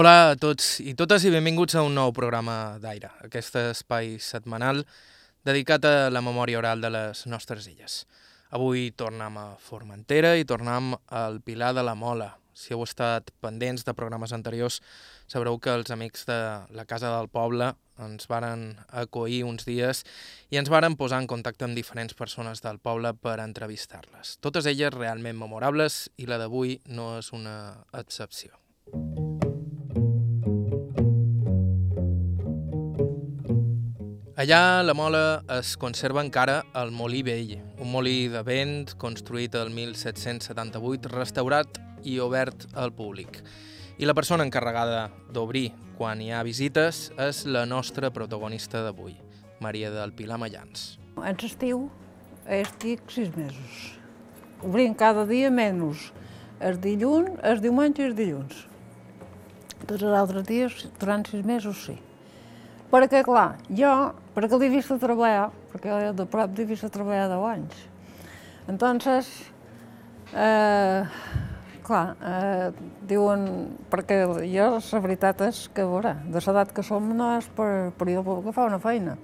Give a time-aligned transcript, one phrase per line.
[0.00, 4.78] Hola a tots i totes i benvinguts a un nou programa d'Aire, aquest espai setmanal
[5.44, 8.06] dedicat a la memòria oral de les nostres illes.
[8.56, 12.30] Avui tornem a Formentera i tornem al Pilar de la Mola.
[12.56, 14.78] Si heu estat pendents de programes anteriors,
[15.28, 16.38] sabreu que els amics de
[16.72, 17.68] la Casa del Poble
[18.00, 20.00] ens varen acollir uns dies
[20.48, 24.38] i ens varen posar en contacte amb diferents persones del poble per entrevistar-les.
[24.40, 28.56] Totes elles realment memorables i la d'avui no és una excepció.
[34.40, 39.68] Allà la Mola es conserva encara el Molí Vell, un molí de vent construït el
[39.76, 41.76] 1778, restaurat
[42.08, 43.42] i obert al públic.
[44.00, 49.12] I la persona encarregada d'obrir quan hi ha visites és la nostra protagonista d'avui,
[49.60, 50.94] Maria del Pilar Mallans.
[51.20, 51.90] En estiu
[52.48, 53.90] estic sis mesos.
[54.64, 56.14] Obrim cada dia menys
[56.64, 58.64] el dilluns, el diumenge i el dilluns.
[59.84, 62.00] Tots els altres dies, durant sis mesos, sí.
[62.90, 63.92] Perquè, clar, jo,
[64.40, 67.80] perquè l'he vist treballar, perquè de prop l'he vist treballar 10 anys.
[68.72, 69.28] Entonces,
[70.32, 71.04] eh,
[71.84, 72.70] clar, eh,
[73.10, 73.44] diuen,
[73.92, 77.92] perquè jo la veritat és que, a veure, de l'edat que som no és per,
[77.92, 79.18] per jo que fa una feina.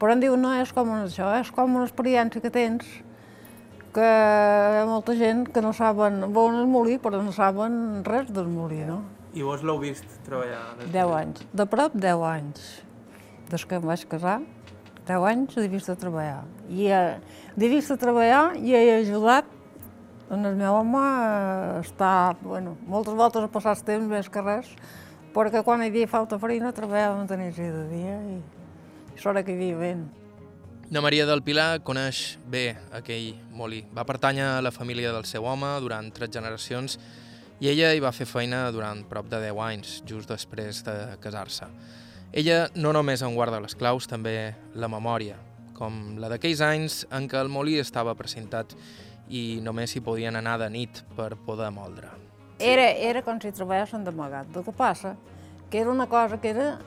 [0.00, 2.88] Però em diuen, no és com això, és com una experiència que tens
[3.94, 8.32] que hi ha molta gent que no saben, volen el molí, però no saben res
[8.32, 9.02] del molí, no?
[9.36, 10.64] I vos l'heu vist treballar?
[10.82, 11.44] 10 anys.
[11.52, 12.72] De prop, 10 anys.
[13.52, 14.40] Des que em vaig casar,
[15.06, 16.46] 10 anys he vist de treballar.
[16.72, 17.18] I eh,
[17.60, 19.48] vist de treballar i he ajudat
[20.32, 24.40] en el meu home a estar, bueno, moltes voltes a passar el temps més que
[24.40, 24.70] res,
[25.34, 28.38] perquè quan hi havia falta farina treballàvem a tenir de dia i,
[29.12, 30.06] i sort que hi havia vent.
[30.92, 33.82] Na Maria del Pilar coneix bé aquell molí.
[33.96, 36.98] Va pertànyer a la família del seu home durant tres generacions
[37.60, 41.68] i ella hi va fer feina durant prop de 10 anys, just després de casar-se.
[42.32, 45.36] Ella no només en guarda les claus, també la memòria,
[45.76, 48.72] com la d'aquells anys en què el molí estava precintat
[49.28, 52.08] i només hi podien anar de nit per poder moldre.
[52.62, 54.48] Era, era com si treballessin d'amagat.
[54.56, 55.12] El que passa
[55.68, 56.78] que era una cosa que era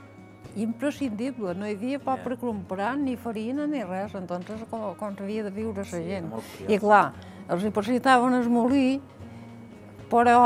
[0.56, 5.44] imprescindible, no hi havia pa per comprar ni farina ni res, entonces com, com havia
[5.46, 6.32] de viure la gent.
[6.70, 7.04] I clar,
[7.50, 8.88] els hi presentaven el molí,
[10.10, 10.40] però,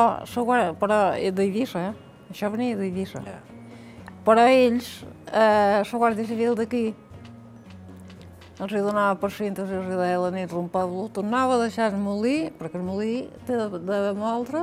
[0.81, 2.27] però d'Eivissa, eh?
[2.31, 3.23] això venia d'Eivissa.
[3.27, 3.48] Yeah.
[4.29, 4.87] Però ells,
[5.33, 6.91] eh, la Guàrdia Civil d'aquí,
[8.61, 11.63] els hi donava per cintes i els hi deia la nit un poble, tornava a
[11.63, 13.13] deixar el molí, perquè el molí
[13.47, 14.61] té de, de moldre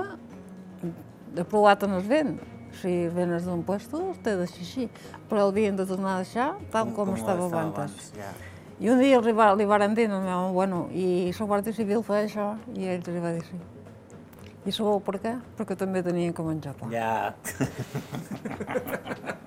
[1.34, 2.36] de provat en el vent.
[2.78, 4.86] Si venes d'un puesto, té de així.
[5.26, 8.12] Però el havien de tornar a deixar tal com, com estava abans.
[8.14, 8.30] Ja.
[8.78, 12.06] I un dia li, va, li varen dir al meu bueno, i la Guàrdia Civil
[12.06, 13.58] fa això, i ell li va dir sí.
[14.66, 15.34] I sabeu per què?
[15.58, 16.90] Perquè també tenien que menjar pa.
[16.94, 17.34] Ja.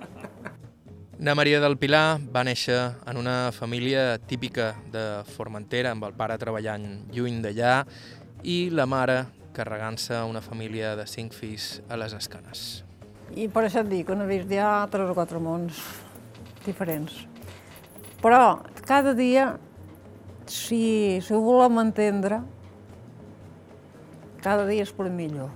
[1.20, 6.38] Na Maria del Pilar va néixer en una família típica de Formentera, amb el pare
[6.40, 7.82] treballant lluny d'allà
[8.48, 9.18] i la mare
[9.52, 12.62] carregant-se una família de cinc fills a les escanes.
[13.36, 15.82] I per això et dic he vist ja tres o quatre mons
[16.64, 17.18] diferents.
[18.24, 19.58] Però cada dia,
[20.48, 22.38] si, si ho volem entendre,
[24.40, 25.52] cada dia és per millor.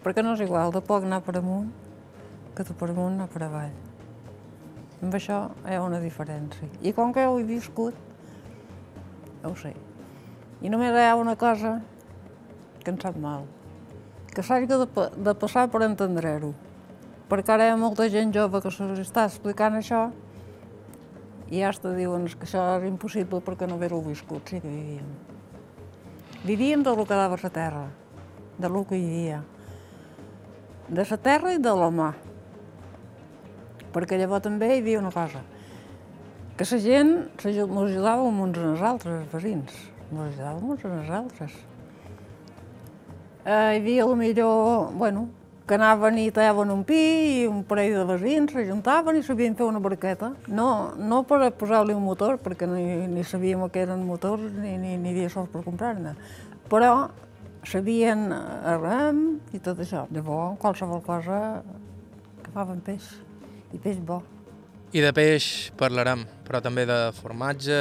[0.00, 1.68] Perquè no és igual de poc anar per amunt
[2.56, 3.87] que de per amunt anar per avall.
[4.98, 6.66] Amb això hi ha una diferència.
[6.82, 7.94] I com que ho he viscut,
[9.46, 9.74] ho sé.
[10.62, 11.76] I només hi ha una cosa
[12.82, 13.44] que em sap mal,
[14.34, 16.54] que s'hagi de, de passar per entendre-ho.
[17.28, 20.08] Perquè ara hi ha molta gent jove que se'ls està explicant això
[21.48, 25.08] i ja te diuen que això és impossible perquè no haver-ho viscut, sí que vivíem.
[26.44, 27.86] Vivíem del que dava la terra,
[28.58, 29.42] de lo que hi havia.
[30.88, 32.12] De la terra i de l'home.
[33.94, 35.42] Perquè llavors també hi havia una cosa,
[36.58, 37.12] que la gent
[37.70, 39.74] m'ajudava uns als altres, els veïns.
[40.10, 41.58] M'ajudàvem uns als altres.
[43.44, 45.28] Eh, hi havia millor, bueno,
[45.68, 46.98] que anaven i tallaven un pi
[47.42, 50.32] i un parell de veïns s'ajuntaven i sabien fer una barqueta.
[50.48, 54.96] No, no per posar-li un motor, perquè ni, ni sabíem què eren motors ni, ni,
[54.96, 56.16] ni havia sols per comprar-ne,
[56.72, 57.10] però
[57.68, 60.06] sabien a rem i tot això.
[60.10, 61.62] Llavors, qualsevol cosa
[62.42, 63.12] que faven peix,
[63.72, 64.22] i peix bo.
[64.88, 67.76] I de peix parlarem, però també de formatge,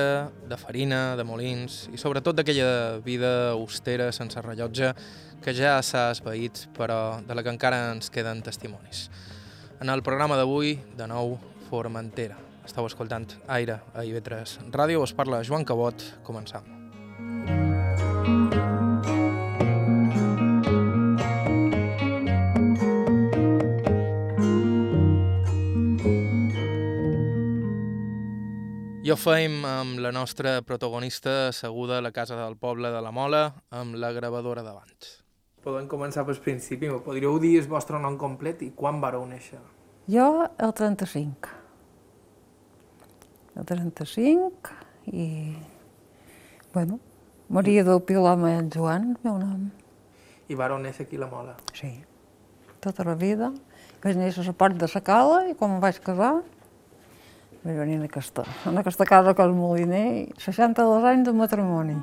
[0.50, 4.92] de farina, de molins i sobretot d'aquella vida austera, sense rellotge,
[5.39, 9.07] que ja s'ha esveït, però de la que encara ens queden testimonis.
[9.80, 11.38] En el programa d'avui, de nou,
[11.69, 12.36] Formentera.
[12.68, 16.68] Estau escoltant Aire a IB3 Ràdio, us parla Joan Cabot, començam.
[18.28, 18.76] I
[29.13, 33.44] ho feim amb la nostra protagonista asseguda a la casa del poble de la Mola,
[33.71, 35.06] amb la gravadora davant.
[35.63, 36.89] Podem començar pel principi.
[36.92, 39.62] Me podríeu dir el vostre nom complet i quan vareu néixer?
[40.12, 41.54] Jo, el 35.
[43.56, 44.75] El 35
[45.13, 45.27] i...
[46.74, 47.00] Bueno,
[47.48, 49.69] Maria del Pilar Maen Joan, el meu nom.
[50.51, 51.56] I vareu néixer aquí a la Mola.
[51.71, 51.94] Sí,
[52.83, 53.54] tota la vida.
[54.04, 56.42] Vaig néixer a la part de la cala i quan em vaig casar
[57.68, 61.96] vaig venir en aquesta, en aquesta casa que el Moliner i 62 anys de matrimoni.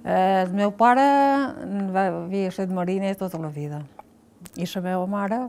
[0.00, 1.04] Eh, el meu pare
[2.00, 3.82] havia estat mariner tota la vida
[4.56, 5.42] i la meva mare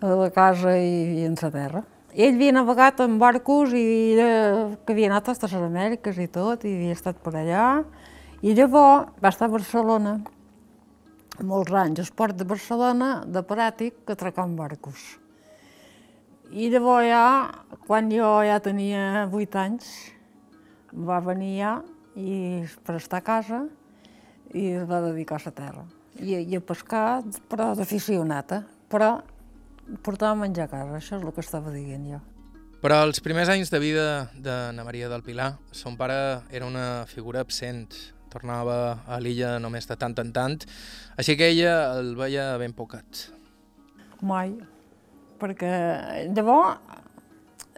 [0.00, 1.84] a la casa i, i en la terra.
[2.16, 6.64] Ell havia navegat en barcos i eh, que havia anat a les Amèriques i tot,
[6.64, 7.66] i havia estat per allà.
[8.38, 10.18] I llavors va estar a Barcelona
[11.42, 15.18] molts anys, al port de Barcelona, de pràctic, atracant barcos.
[16.50, 17.24] I llavors ja,
[17.86, 19.88] quan jo ja tenia vuit anys,
[20.92, 21.72] va venir ja
[22.18, 23.60] i per estar a casa
[24.54, 25.84] i es va dedicar a la terra.
[26.18, 29.16] I, i a pescar, però d'aficionata, però
[30.02, 32.20] portava menjar a casa, això és el que estava dient jo.
[32.78, 34.06] Però els primers anys de vida
[34.38, 36.18] d'Anna Maria del Pilar, son pare
[36.54, 37.90] era una figura absent,
[38.32, 40.58] tornava a l'illa només de tant en tant,
[41.18, 43.28] així que ella el veia ben pocat.
[44.22, 44.54] Mai,
[45.40, 45.72] perquè
[46.34, 46.78] llavors,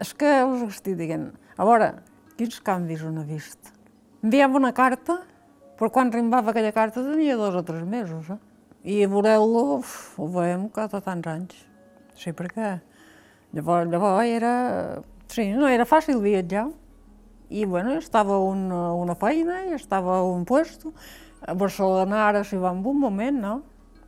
[0.01, 1.91] és que us estic dient, a veure,
[2.37, 3.73] quins canvis on he vist.
[4.21, 5.19] Enviava una carta,
[5.77, 8.39] però quan rimbava aquella carta tenia dos o tres mesos, eh?
[8.81, 11.57] I veureu-lo, ho veiem cada tants anys.
[12.17, 12.79] Sí, perquè
[13.53, 14.53] llavors, llavors era...
[15.31, 16.67] Sí, no era fàcil viatjar.
[17.51, 20.93] I, bueno, estava una, una feina, estava un puesto.
[21.43, 23.55] A Barcelona ara s'hi va en un moment, no?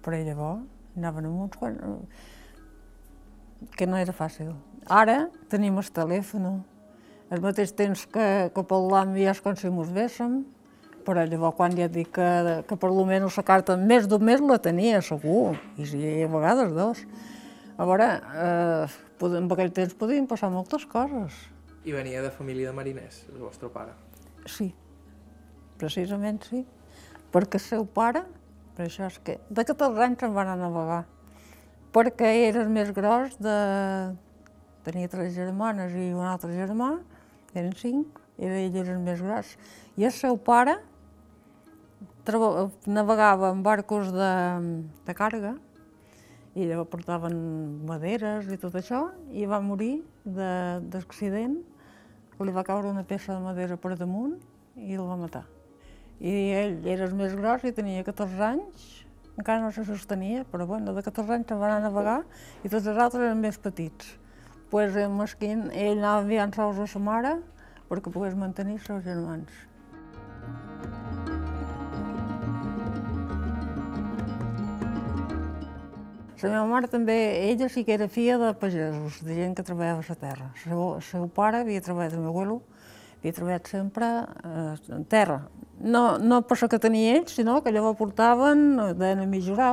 [0.04, 0.64] Però llavors
[0.96, 2.08] anaven amb uns quants...
[3.76, 4.54] que no era fàcil.
[4.88, 6.48] Ara tenim el telèfon,
[7.32, 10.44] al mateix temps que, que parlam ja és com si mos véssim,
[11.04, 12.30] però llavors quan ja dic que,
[12.68, 16.72] que per almenys la carta més d'un mes la tenia, segur, i sí, a vegades
[16.76, 17.04] dos.
[17.76, 18.08] A veure,
[18.38, 21.34] eh, en aquell temps podien passar moltes coses.
[21.86, 23.92] I venia de família de mariners, el vostre pare.
[24.48, 24.70] Sí,
[25.80, 26.64] precisament sí.
[27.34, 28.22] Perquè el seu pare,
[28.78, 31.02] per això és que de 14 anys se'n van a navegar,
[31.94, 33.58] perquè era el més gros de...
[34.84, 36.90] Tenia tres germanes i un altre germà,
[37.56, 39.54] eren cinc, era ell era el més gros.
[39.96, 40.74] I el seu pare
[42.88, 44.32] navegava en barcos de,
[45.08, 45.54] de càrrega,
[46.54, 47.34] i llavors portaven
[47.90, 51.58] maderes i tot això, i va morir de- d'accident,
[52.42, 54.38] li va caure una peça de madera per damunt
[54.76, 55.44] i el va matar.
[56.20, 58.88] I ell era el més gros i tenia 14 anys,
[59.38, 62.20] encara no se sostenia, però bueno, de 14 anys se'n va anar a navegar
[62.64, 64.16] i tots els altres eren més petits.
[64.74, 67.38] Pues el mesquín, ell anava enviant sous a sa mare
[67.90, 69.52] perquè pogués mantenir els seus germans.
[76.44, 77.16] La meva mare també,
[77.48, 80.50] ella sí que era filla de pagesos, de gent que treballava a la terra.
[80.52, 82.58] El seu, el seu pare havia treballat, el meu abuelo,
[83.22, 84.10] havia treballat sempre
[84.44, 85.38] eh, en terra.
[85.80, 89.72] No, no per això que tenia ells, sinó que llavors portaven, eh, deien a millorar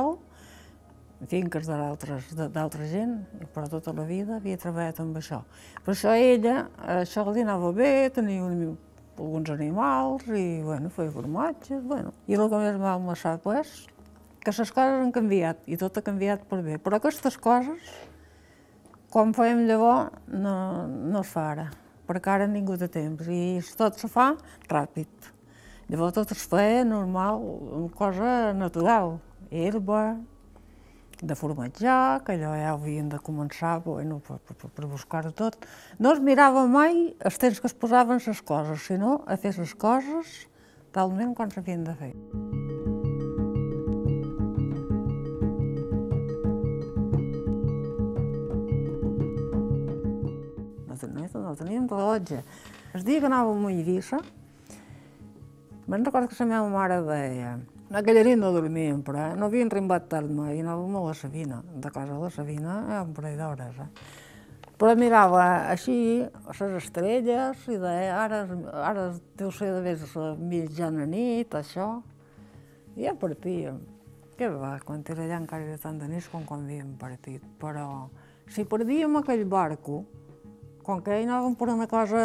[1.27, 3.19] finques d'altra gent,
[3.51, 5.43] però tota la vida havia treballat amb això.
[5.83, 6.69] Per això ella,
[7.01, 8.77] això li anava bé, tenia un,
[9.19, 12.15] alguns animals i, bueno, feia formatges, bueno.
[12.31, 13.81] I el que més m'ha sap és
[14.41, 16.79] que les coses han canviat i tot ha canviat per bé.
[16.81, 17.91] Però aquestes coses,
[19.13, 20.55] quan fèiem llavors, no,
[20.87, 21.67] no es fa ara,
[22.09, 24.31] perquè ara ningú té temps i tot se fa
[24.71, 25.31] ràpid.
[25.91, 27.41] Llavors tot es feia normal,
[27.83, 29.17] una cosa natural,
[29.51, 30.03] herba,
[31.21, 35.59] de formatjar, que allò ja havien de començar bueno, per, per, per buscar-ho tot.
[35.99, 39.75] No es mirava mai els temps que es posaven les coses, sinó a fer les
[39.75, 40.47] coses
[40.91, 42.15] talment quan s'havien de fer.
[51.07, 52.43] No, ten- no, no teníem rellotge.
[52.93, 54.19] El dia que anàvem a Eivissa,
[55.87, 57.59] me'n recordo que la meva mare deia
[57.91, 61.91] aquella nit no dormíem, però no havien rimbat tard mai, anàvem a la Sabina, de
[61.91, 62.99] casa de la Sabina, eh?
[63.01, 63.79] un parell d'hores.
[63.83, 63.89] Eh?
[64.79, 68.45] Però mirava així les estrelles i deia ara,
[68.81, 71.99] ara deu ser de més la mitjana nit, això.
[72.95, 73.77] I ja partíem.
[74.39, 77.43] Què va, quan era allà encara era tant de nit com quan havíem partit.
[77.61, 78.07] Però
[78.49, 80.01] si perdíem aquell barco,
[80.91, 82.21] com que hi anàvem per una cosa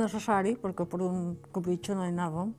[0.00, 2.56] necessària, perquè per un capritxo no hi anàvem,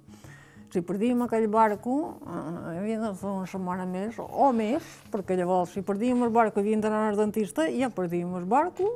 [0.69, 1.93] Si perdíem aquell barco,
[2.29, 6.61] eh, havia de fer una setmana més o més, perquè llavors si perdíem el barco
[6.61, 8.91] havíem d'anar al dentista ja perdíem el barco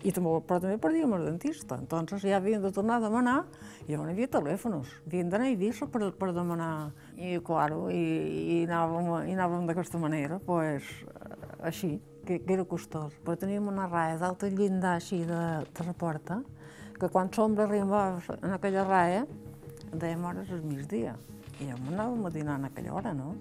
[0.00, 1.76] i també, però també perdíem el dentista.
[1.76, 3.36] Entonces ja havíem de tornar a demanar
[3.84, 6.72] i llavors hi havia telèfons, havíem d'anar a Eivissa per, per demanar.
[7.18, 8.00] I, claro, i,
[8.56, 10.88] i anàvem, i anàvem d'aquesta manera, pues,
[11.60, 11.98] així,
[12.30, 13.14] que, que era costós.
[13.26, 16.40] Però teníem una raia d'alta llindar així de, de la porta,
[17.00, 19.24] que quan l'ombra arribava en aquella raia,
[19.90, 21.16] dèiem hores al migdia.
[21.60, 23.34] I ja anàvem a dinar en aquella hora, no?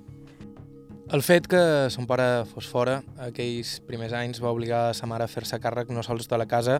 [1.09, 5.31] El fet que son pare fos fora aquells primers anys va obligar sa mare a
[5.31, 6.75] fer-se càrrec no sols de la casa,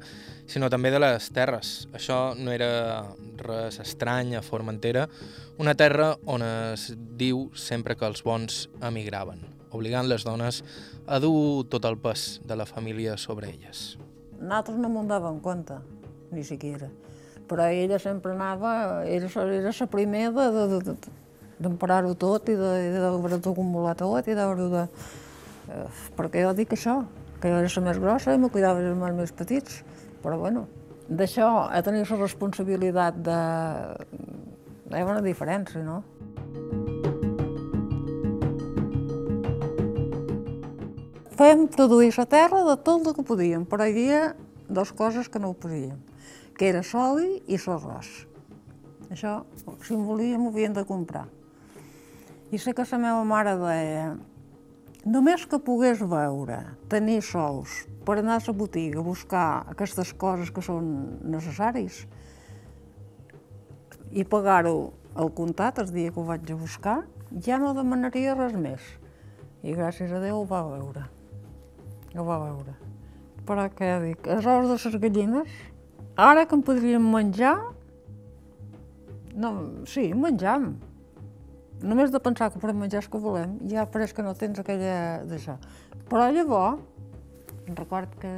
[0.46, 1.72] sinó també de les terres.
[1.98, 2.70] Això no era
[3.42, 5.08] res estrany a Formentera,
[5.58, 10.64] una terra on es diu sempre que els bons emigraven, obligant les dones
[11.08, 13.98] a dur tot el pes de la família sobre elles.
[14.40, 15.78] Nosaltres no m'ho dàvem compte,
[16.32, 16.90] ni siquiera
[17.50, 21.14] però ella sempre anava, era, era la primera de, de, de,
[21.60, 24.84] d'emparar-ho tot i d'haver-ho acumulat tot i d'haver-ho de...
[25.70, 27.00] Eh, perquè jo dic això,
[27.42, 29.82] que jo era la més grossa i me cuidava els germans més petits,
[30.24, 30.68] però bueno,
[31.10, 33.40] d'això a tenir la responsabilitat de...
[34.90, 36.04] Hi ha una diferència, no?
[41.40, 44.24] Fem produir la terra de tot el que podíem, però hi havia
[44.68, 45.96] dues coses que no ho podíem
[46.60, 48.08] que era soli i l'arròs.
[49.08, 49.38] Això,
[49.88, 51.24] si en volíem, ho havíem de comprar.
[52.52, 54.10] I sé que la meva mare deia,
[55.08, 56.58] només que pogués veure,
[56.92, 60.90] tenir sous per anar a la botiga a buscar aquestes coses que són
[61.24, 62.02] necessaris
[64.12, 66.98] i pagar-ho al comptat el dia que ho vaig a buscar,
[67.40, 68.84] ja no demanaria res més.
[69.64, 71.08] I gràcies a Déu ho va veure.
[72.16, 72.78] Ho va veure.
[73.46, 74.28] Però què dic?
[74.30, 75.60] Els ous de les gallines
[76.20, 77.56] Ara que en podríem menjar,
[79.40, 79.50] no,
[79.88, 80.74] sí, menjam.
[81.80, 85.22] Només de pensar que podem menjar el que volem, ja pareix que no tens aquella
[85.30, 85.56] d'això.
[86.12, 86.82] Però llavors,
[87.70, 88.34] record que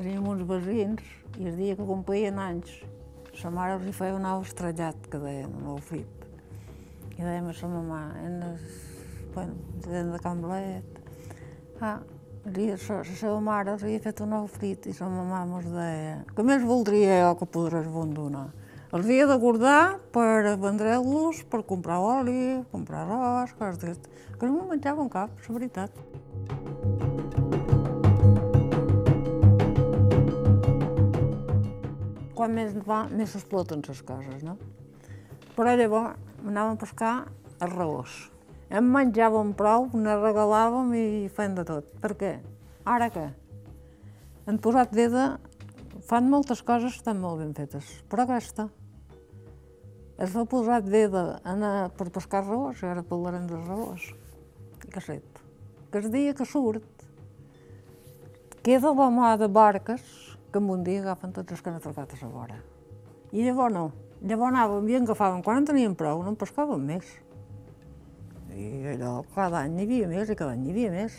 [0.00, 1.06] teníem uns veïns
[1.38, 2.80] i el dia que complien anys,
[3.38, 6.26] sa mare els feia un ou estrellat, que deien, un ou frit.
[7.14, 8.66] I dèiem a sa mamà, en les,
[9.36, 9.54] bueno,
[9.86, 10.98] de Can Blet,
[11.78, 12.00] ah,
[12.42, 16.64] la seva mare havia fet un ou frit i la mamà mos deia que més
[16.66, 18.48] voldria jo que podràs donar.
[18.92, 24.66] Els havia de guardar per vendre-los, per comprar oli, comprar arròs, coses d'aquestes, que no
[24.66, 25.90] m'ho en cap, la veritat.
[32.34, 34.58] Quan més va, més exploten les coses, no?
[35.54, 37.16] Però llavors anàvem a pescar
[37.62, 38.31] arròs
[38.72, 41.88] en menjàvem prou, ne regalàvem i fem de tot.
[42.00, 42.32] Per què?
[42.88, 43.26] Ara què?
[44.48, 45.26] Han posat veda,
[46.08, 48.70] fan moltes coses que estan molt ben fetes, però aquesta
[50.22, 54.08] es va posat veda anar per pescar arròs, i ara parlarem dels arròs.
[54.92, 55.40] Què set?
[55.90, 57.06] Que el dia que surt,
[58.62, 60.04] queda la mà de barques
[60.52, 62.58] que en un dia agafen tots els que han atracat a la vora.
[63.32, 63.84] I llavors no.
[64.22, 65.42] Llavors anàvem i agafàvem.
[65.42, 67.08] Quan en teníem prou, no en pescàvem més.
[68.56, 71.16] I allò, cada any n'hi havia més i cada any n'hi havia més.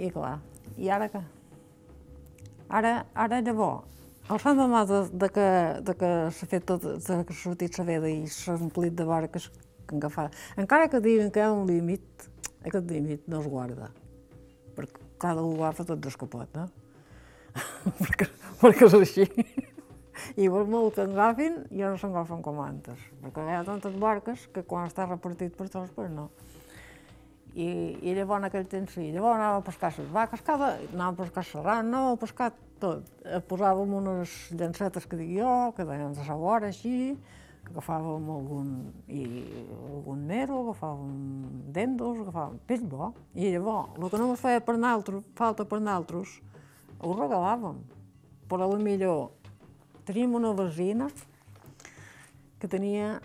[0.00, 0.38] I clar,
[0.78, 1.22] i ara què?
[2.80, 3.86] Ara, ara llavors,
[4.30, 5.46] el sant demà de, de que,
[5.86, 9.06] de que s'ha fet tot, de que s'ha sortit la veda i s'ha omplit de
[9.08, 12.28] barques que han agafat, encara que diguin que hi ha un límit,
[12.62, 13.90] aquest límit no es guarda,
[14.76, 16.68] perquè cada un agafa tot descapot, no?
[18.00, 18.30] perquè,
[18.62, 19.26] perquè és així
[20.36, 24.46] i per molt que agafin, ja no s'agafen com antes, perquè hi ha tantes barques
[24.54, 26.30] que quan està repartit per tots, pues no.
[27.50, 27.66] I,
[28.06, 31.46] i llavors aquell temps sí, llavors anàvem a pescar les vaques, cada, anàvem a pescar
[31.48, 32.50] serrant, anàvem a pescar
[32.80, 33.10] tot.
[33.26, 37.16] Eh, posàvem unes llancetes que dic jo, que deien de sabor així,
[37.70, 38.70] agafàvem algun,
[39.10, 39.24] i,
[39.90, 41.10] algun mero, agafàvem
[41.74, 43.12] dendos, agafàvem peix bo.
[43.34, 46.38] I llavors, el que no ens feia per naltros, falta per naltros,
[47.00, 47.82] ho regalàvem.
[48.50, 49.28] Però a millor
[50.10, 51.06] Teníem una vecina
[52.58, 53.20] que tenia,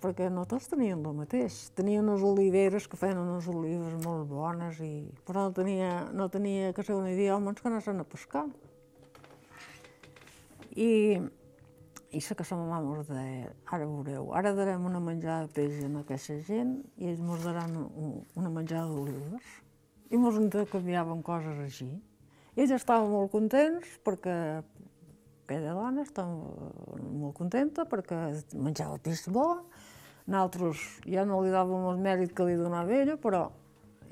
[0.00, 4.78] perquè no tots tenien el mateix, tenia unes oliveres que feien unes olives molt bones,
[4.80, 8.46] i, però no tenia, no tenia que ser un idioma que anessin a pescar.
[10.72, 11.20] I,
[12.16, 15.84] i sé que la mamà mos deia, ara veureu, ara darem una menjada de peix
[15.84, 19.52] a aquesta gent i ells mos daran una menjada d'olives.
[20.08, 21.90] I mos intercanviaven coses així.
[22.56, 24.62] Ells estaven molt contents perquè
[25.42, 28.18] aquella dona està molt contenta perquè
[28.54, 29.64] menjava peix bo,
[30.26, 33.48] nosaltres ja no li dàvem el mèrit que li donava ella, però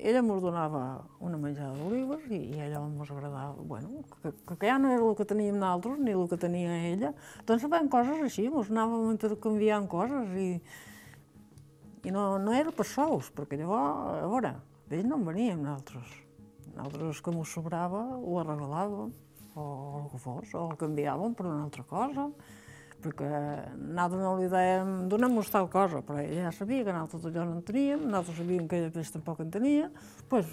[0.01, 0.81] ella mos donava
[1.21, 5.15] una menjada d'olives i, i allò ens agradava, bueno, que, que ja no era el
[5.15, 7.13] que teníem nosaltres ni el que tenia ella.
[7.45, 10.49] Doncs fèiem coses així, mos anàvem intercanviant coses i,
[12.09, 14.55] i no, no era per sous, perquè llavors, a veure,
[14.89, 16.17] d'ells no en veníem nosaltres.
[16.71, 19.13] Nosaltres que mos sobrava ho arregalàvem,
[19.55, 22.29] o el que fos, o el canviàvem per una altra cosa
[23.01, 23.29] perquè
[23.75, 27.57] nosaltres no li dèiem, donem-nos tal cosa, però ella ja sabia que nosaltres allò no
[27.57, 29.89] en teníem, nosaltres sabíem que ella peix tampoc en tenia,
[30.29, 30.51] doncs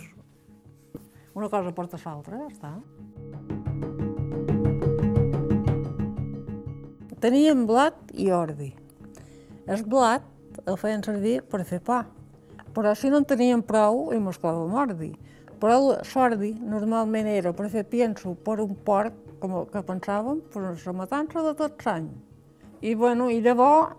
[1.36, 2.72] una cosa porta l'altra, ja està.
[7.18, 8.72] Teníem blat i ordi.
[9.68, 10.24] El blat
[10.66, 12.04] el feien servir per fer pa,
[12.74, 15.12] però si no en teníem prou, hi mesclàvem ordi.
[15.58, 20.94] Però l'ordi normalment era per fer pienso per un porc, com que pensàvem, per la
[20.94, 22.08] matança de tot l'any.
[22.80, 23.96] I, bueno, i llavors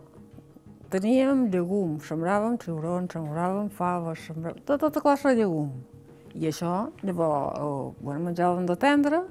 [0.91, 5.73] teníem llegums, sembràvem ciurons, sembràvem faves, sembràvem tota, tota classe de llegum.
[6.35, 6.73] I això,
[7.03, 9.23] llavors, bueno, menjàvem de tendre,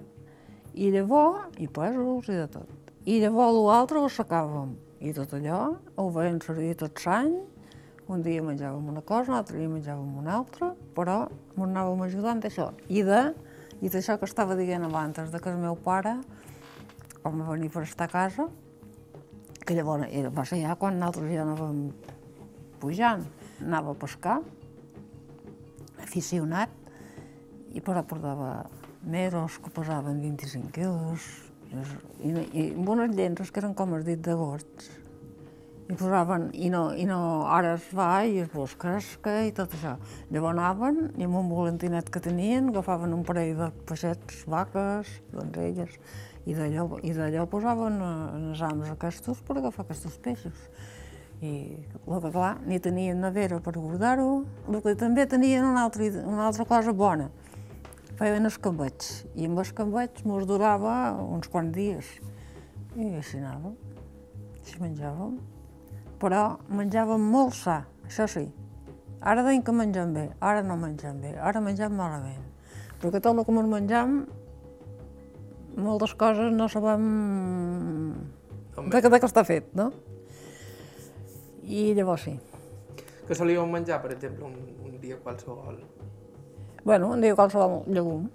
[0.74, 2.92] i llavors, i pèsols i de tot.
[3.08, 4.76] I llavors l'altre ho secàvem.
[5.00, 5.62] I tot allò
[5.96, 7.38] ho veiem servir tot l'any,
[8.08, 12.40] un dia menjàvem una cosa, un altre dia menjàvem una altra, però ens anàvem ajudant
[12.40, 12.70] d'això.
[12.88, 13.20] I de,
[13.84, 16.16] i d'això que estava dient abans, de que el meu pare,
[17.20, 18.48] quan va venir per estar a casa,
[19.66, 21.82] que llavors era, va ser ja quan nosaltres ja anàvem
[22.80, 23.26] pujant.
[23.60, 24.38] Anava a pescar,
[26.00, 26.72] aficionat,
[27.76, 28.64] i però portava
[29.04, 31.28] meros que pesaven 25 quilos,
[31.68, 34.88] i, i amb unes llences que eren com els dits de gots.
[35.88, 37.18] I posaven, i no, i no,
[37.48, 39.94] ara es va i es vos cresca i tot això.
[40.28, 45.96] Llavors anaven i amb un volentinet que tenien agafaven un parell de peixets, vaques, donzelles,
[46.44, 50.68] i d'allò posaven en els ams aquests per agafar aquests peixos.
[51.40, 51.52] I
[52.04, 54.30] el que clar, ni tenien nevera per guardar-ho,
[54.68, 57.30] el que també tenien una altra, una altra cosa bona,
[58.20, 62.18] feien escambets, i amb escambets mos durava uns quants dies.
[62.98, 63.78] I així anàvem,
[64.58, 65.38] així menjàvem.
[66.18, 66.42] Però
[66.74, 68.48] menjàvem molt sa, això sí.
[69.20, 72.42] Ara deim que mengem bé, ara no mengem bé, ara mengem malament.
[72.98, 74.18] Perquè tot el que ens menjam
[75.78, 77.04] moltes coses no sabem
[78.86, 79.90] de, de què està fet, no?
[81.68, 82.34] I llavors sí.
[83.28, 84.54] Que solíeu menjar, per exemple, un,
[84.86, 85.82] un dia qualsevol?
[86.84, 88.28] Bueno, un dia qualsevol llegum,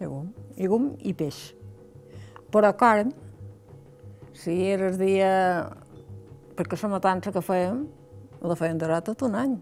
[0.00, 1.40] llegum, llegum i peix.
[2.54, 3.12] Però carn,
[4.32, 5.32] si era el dia...
[6.56, 7.82] Perquè la matança que fèiem,
[8.40, 9.56] la fèiem durar tot un any.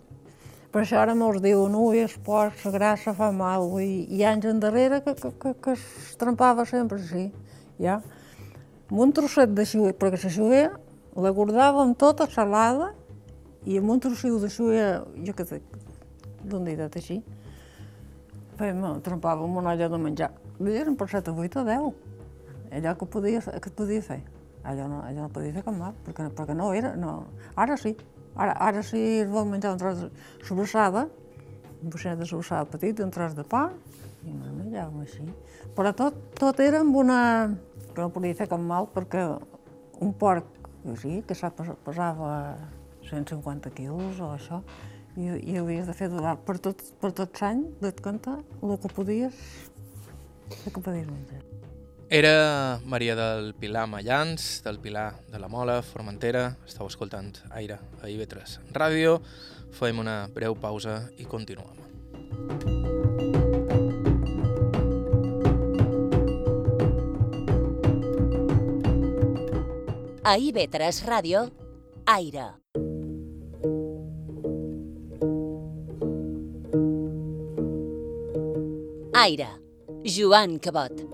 [0.75, 4.49] Per això ara mos diuen, ui, es porc, la grassa fa mal, i, i anys
[4.51, 7.29] endarrere que, que, que, que es trempava sempre així,
[7.79, 8.01] ja.
[8.91, 10.65] Amb un trosset de xuer, perquè la xuer
[11.15, 12.91] la guardàvem tota salada
[13.65, 14.89] i amb un trossiu de xuer,
[15.27, 15.61] jo què sé,
[16.43, 17.21] d'un dit així,
[18.59, 20.33] fèiem, trempàvem una olla de menjar.
[20.59, 21.93] Eren per 7 o 8 o 10,
[22.79, 24.23] allò que podia, que podia fer.
[24.65, 27.19] Allò no, allò no podia fer cap mal, perquè, perquè no era, no.
[27.61, 27.93] Ara sí,
[28.35, 30.09] Ara, ara si es vol menjar un tros de
[30.43, 31.05] sobrassada,
[31.83, 33.69] un boixet de sobrassada petit, un tros de pa,
[34.27, 35.27] i no menjàvem així.
[35.77, 37.21] Però tot, tot era amb una...
[37.95, 39.23] que no podia fer cap mal, perquè
[40.03, 40.49] un porc,
[40.99, 41.37] sí, que
[41.87, 42.33] pesava
[43.07, 44.65] 150 quilos o això,
[45.15, 48.97] i, i havies de fer durar per tot, per tot l'any, et compte, el que
[48.99, 49.43] podies,
[50.51, 51.54] el que podies menjar.
[52.11, 56.57] Era Maria del Pilar Mallans, del Pilar de la Mola, Formentera.
[56.67, 59.19] Estau escoltant Aire a IB3 Ràdio.
[59.75, 61.81] Fem una breu pausa i continuem.
[70.25, 71.49] A IB3 Ràdio,
[72.07, 72.47] Aire.
[79.25, 79.49] Aire,
[80.05, 81.14] Joan Cabot.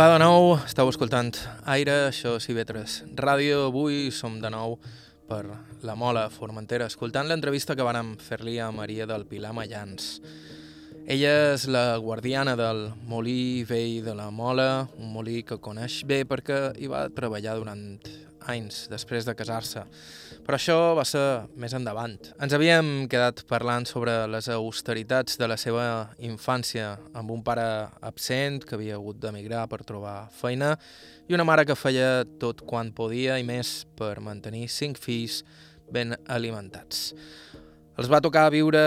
[0.00, 1.34] Hola de nou, esteu escoltant
[1.68, 3.66] Aire, això és IB3 Ràdio.
[3.66, 4.78] Avui som de nou
[5.28, 5.42] per
[5.84, 10.06] la Mola Formentera, escoltant l'entrevista que vàrem fer-li a Maria del Pilar Mallans.
[11.04, 16.22] Ella és la guardiana del molí vell de la Mola, un molí que coneix bé
[16.24, 17.84] perquè hi va treballar durant
[18.48, 19.84] anys després de casar-se.
[20.50, 21.20] Però això va ser
[21.62, 22.16] més endavant.
[22.42, 25.84] Ens havíem quedat parlant sobre les austeritats de la seva
[26.26, 27.62] infància, amb un pare
[28.02, 30.72] absent que havia hagut d'emigrar per trobar feina
[31.30, 35.44] i una mare que feia tot quan podia i més per mantenir cinc fills
[35.86, 37.12] ben alimentats.
[37.94, 38.82] Els va tocar viure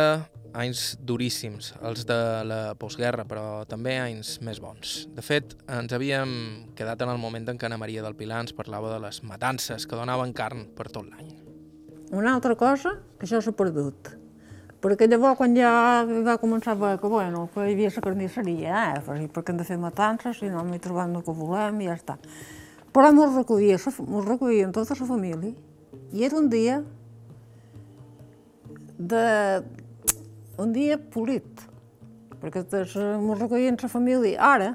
[0.52, 5.06] anys duríssims, els de la postguerra, però també anys més bons.
[5.16, 6.36] De fet, ens havíem
[6.76, 9.88] quedat en el moment en què Ana Maria del Pilar ens parlava de les matances
[9.88, 11.43] que donaven carn per tot l'any.
[12.14, 14.12] Una altra cosa, que això s'ha perdut.
[14.84, 15.72] Perquè llavors, quan ja
[16.28, 19.66] va començar a veure que, bueno, que hi havia la carnisseria, eh, perquè hem de
[19.66, 22.20] fer matances, si no m'hi trobem el que volem i ja està.
[22.94, 25.56] Però mos recollia, mos recollien tota la família,
[26.14, 26.84] i era un dia
[29.00, 29.26] de...
[30.62, 31.66] un dia polit,
[32.38, 32.98] perquè ens
[33.42, 34.38] recollien la família.
[34.54, 34.74] Ara,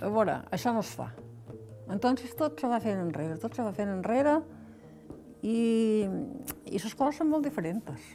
[0.00, 1.12] a veure, això no es fa.
[1.90, 4.40] Entonces tot se va fent enrere, tot se va fent enrere
[5.42, 6.06] i,
[6.66, 8.06] i les coses són molt diferents,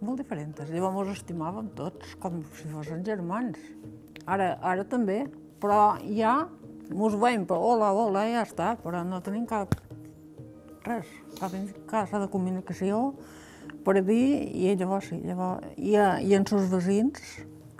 [0.00, 0.62] molt diferents.
[0.70, 3.60] Llavors ens estimàvem tots com si fossin germans.
[4.26, 5.24] Ara, ara també,
[5.62, 6.42] però ja
[6.92, 9.74] mos veiem, però hola, hola, ja està, però no tenim cap
[10.86, 11.08] res,
[11.38, 11.54] cap
[11.90, 13.12] casa de comunicació
[13.86, 17.22] per dir, i llavors sí, llavors, i, i en seus veïns,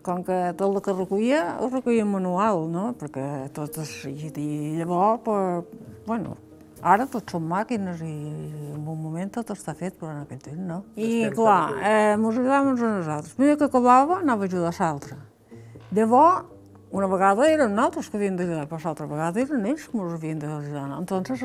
[0.02, 2.88] com que tot el que recollia, ho recollia manual, no?
[2.98, 4.32] Perquè tot és, i
[4.80, 6.36] llavors, per, bueno,
[6.82, 8.12] ara tot són màquines i
[8.74, 10.82] en un moment tot està fet, però en aquell temps no.
[10.96, 13.36] I clar, eh, mos ajudàvem uns a nosaltres.
[13.38, 15.18] Primer que acabava, anava a ajudar l'altre.
[15.94, 16.48] Llavors,
[16.92, 20.40] una vegada eren nosaltres que havíem d'ajudar, però l'altra vegada eren ells que ens havien
[20.42, 20.88] d'ajudar.
[20.98, 21.44] Entonces,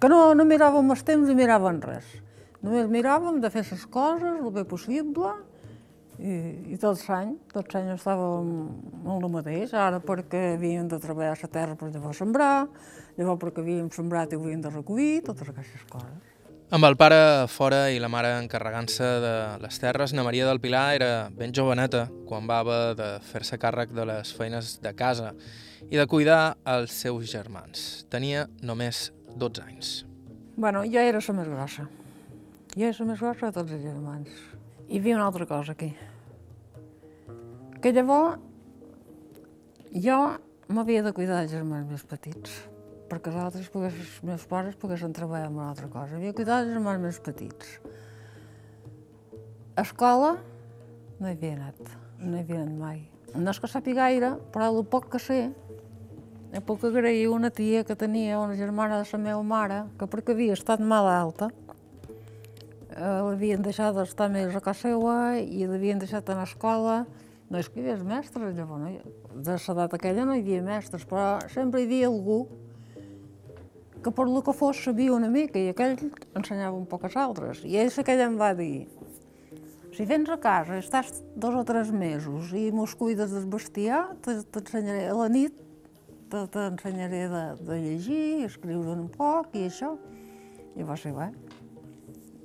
[0.00, 2.08] que no, no miràvem els temps i miràvem res.
[2.64, 5.34] Només miràvem de fer les coses el bé possible
[6.18, 6.32] i,
[6.72, 8.50] i tot l'any, tot l'any estàvem
[9.04, 12.66] en el mateix, ara perquè havíem de treballar la terra per llavors sembrar,
[13.16, 16.32] llavors perquè havíem sembrat i havíem de recollir, totes aquestes coses.
[16.74, 20.96] Amb el pare fora i la mare encarregant-se de les terres, na Maria del Pilar
[20.96, 25.30] era ben joveneta quan va haver de fer-se càrrec de les feines de casa
[25.86, 28.02] i de cuidar els seus germans.
[28.10, 29.92] Tenia només 12 anys.
[30.56, 31.86] Bueno, jo era la més grossa.
[32.74, 34.28] Jo era la més grossa de tots els germans.
[34.88, 35.92] Hi havia una altra cosa aquí.
[37.78, 38.40] Que llavors
[39.94, 40.18] jo
[40.66, 42.66] m'havia de cuidar dels germans més petits,
[43.10, 46.16] perquè els altres, pogués, els meus pares poguessin treballar en una altra cosa.
[46.16, 47.76] Havia de cuidar dels germans més petits.
[49.76, 50.36] A escola
[51.20, 53.04] no hi havia anat, no hi havia anat mai.
[53.36, 55.40] No és que sàpiga gaire, però el poc que sé,
[56.56, 60.32] i puc agrair una tia que tenia, una germana de la meva mare, que perquè
[60.32, 61.50] havia estat malalta,
[62.96, 67.04] eh, l'havien deixat d'estar més a casa seva i l'havien deixat a l'escola.
[67.50, 69.02] No és que hi hagués mestres, llavors,
[69.34, 72.46] de l'edat aquella no hi havia mestres, però sempre hi havia algú
[74.06, 75.98] que per lo que fos sabia una mica i aquell
[76.38, 77.66] ensenyava un poc als altres.
[77.66, 78.86] I ell aquell em va dir,
[79.96, 85.08] si vens a casa estàs dos o tres mesos i mos cuides del bestiar, t'ensenyaré
[85.10, 85.62] a la nit
[86.30, 89.94] t'ensenyaré de, de llegir, escriure un poc i això.
[90.76, 91.30] I va ser bé.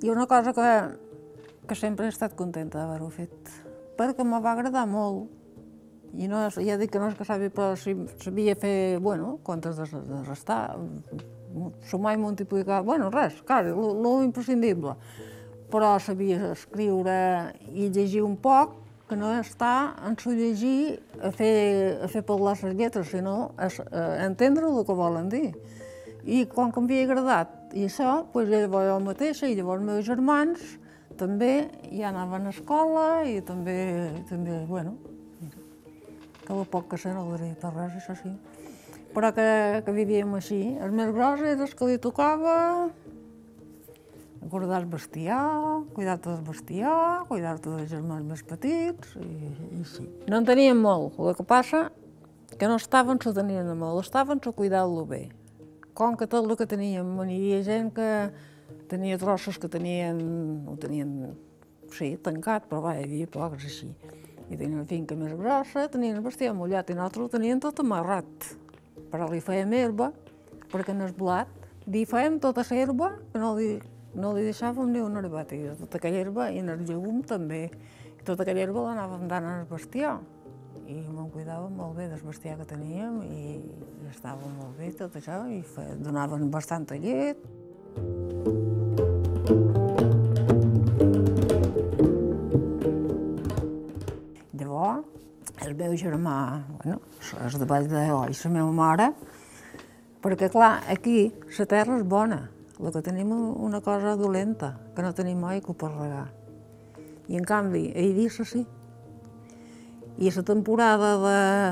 [0.02, 0.70] I una cosa que,
[1.68, 3.52] que sempre he estat contenta d'haver-ho fet,
[4.00, 5.30] perquè me va agradar molt.
[6.12, 9.88] I no, ja dic que no és que sabia, però sabia fer, bueno, comptes de,
[10.08, 10.76] de restar,
[11.90, 14.96] sumar i multiplicar, bueno, res, clar, lo imprescindible.
[15.72, 17.18] Però sabia escriure
[17.72, 22.54] i llegir un poc, que no està en s'ho llegir a fer, a fer parlar
[22.62, 25.50] les lletres, sinó a, a entendre el que volen dir.
[26.24, 30.08] I com que m'havia agradat i això, doncs llavors jo mateixa i llavors els meus
[30.08, 30.64] germans
[31.20, 33.76] també ja anaven a escola i també,
[34.30, 34.96] també bueno,
[36.46, 38.32] que el poc que sé no diria per res, això sí.
[39.12, 39.48] Però que,
[39.86, 40.62] que vivíem així.
[40.80, 42.56] El més gros era el que li tocava
[44.42, 50.08] guardar el bestiar, cuidar-te del bestiar, cuidar-te dels germans més petits, i, i sí.
[50.28, 51.90] No en teníem molt, el que passa
[52.58, 55.28] que no estaven s'ho tenien de molt, estaven s'ho cuidant-lo bé.
[55.98, 58.10] Com que tot el que teníem, hi havia gent que
[58.92, 60.20] tenia trossos que tenien,
[60.68, 61.14] ho tenien,
[61.96, 63.92] sí, tancat, però va, hi havia pocs així.
[64.52, 67.80] I tenien una finca més grossa, tenien el bestiar mullat i nosaltres ho tenien tot
[67.84, 68.52] amarrat.
[69.12, 70.12] Però li fèiem herba,
[70.72, 71.50] perquè no és blat,
[71.92, 73.74] li fèiem tota herba, no li
[74.14, 77.64] no li deixàvem ni una herbata, i tota aquella herba, i en el llegum també.
[78.18, 80.18] I tota aquella herba l'anàvem dant al bestiar.
[80.92, 83.60] I me'n cuidàvem molt bé del bestiar que teníem i,
[84.12, 85.64] estava molt bé tot això, i
[86.04, 87.40] donaven bastanta llet.
[87.96, 88.61] Llavors,
[95.72, 96.36] el meu germà,
[96.84, 97.00] bueno,
[97.46, 99.08] és de Vall d'O i la meva mare,
[100.24, 102.42] perquè clar, aquí la terra és bona,
[102.82, 106.28] el que tenim una cosa dolenta, que no tenim aigua per regar.
[107.32, 108.66] I en canvi, a Eivissa sí.
[110.22, 111.14] I la temporada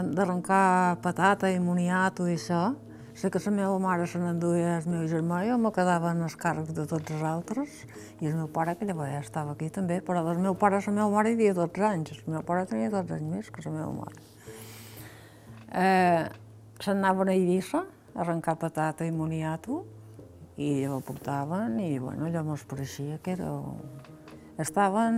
[0.08, 2.70] d'arrencar patata i moniato i això,
[3.20, 6.38] sé que la meva mare se n'enduia el meu germà, jo me quedava en els
[6.40, 7.82] càrrecs de tots els altres,
[8.24, 10.94] i el meu pare, que llavors ja estava aquí també, però del meu pare la
[10.96, 13.76] meva mare hi havia 12 anys, el meu pare tenia 12 anys més que la
[13.76, 14.24] meva mare.
[15.84, 16.24] Eh,
[16.80, 17.84] se'n anaven a Eivissa,
[18.16, 19.84] a arrencar patata i moniato,
[20.56, 23.52] i ho portaven, i bueno, allò mos pareixia que era...
[24.60, 25.16] Estaven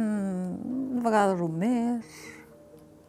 [0.98, 2.18] de vegades un mes,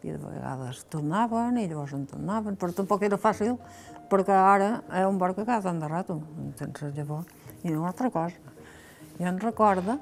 [0.03, 3.57] i de vegades tornaven, i llavors en tornaven, però tampoc era fàcil,
[4.13, 6.21] perquè ara és un bar que tant de rato,
[6.61, 7.27] sense llavors.
[7.65, 8.37] I una altra cosa,
[9.17, 9.99] jo em recorda,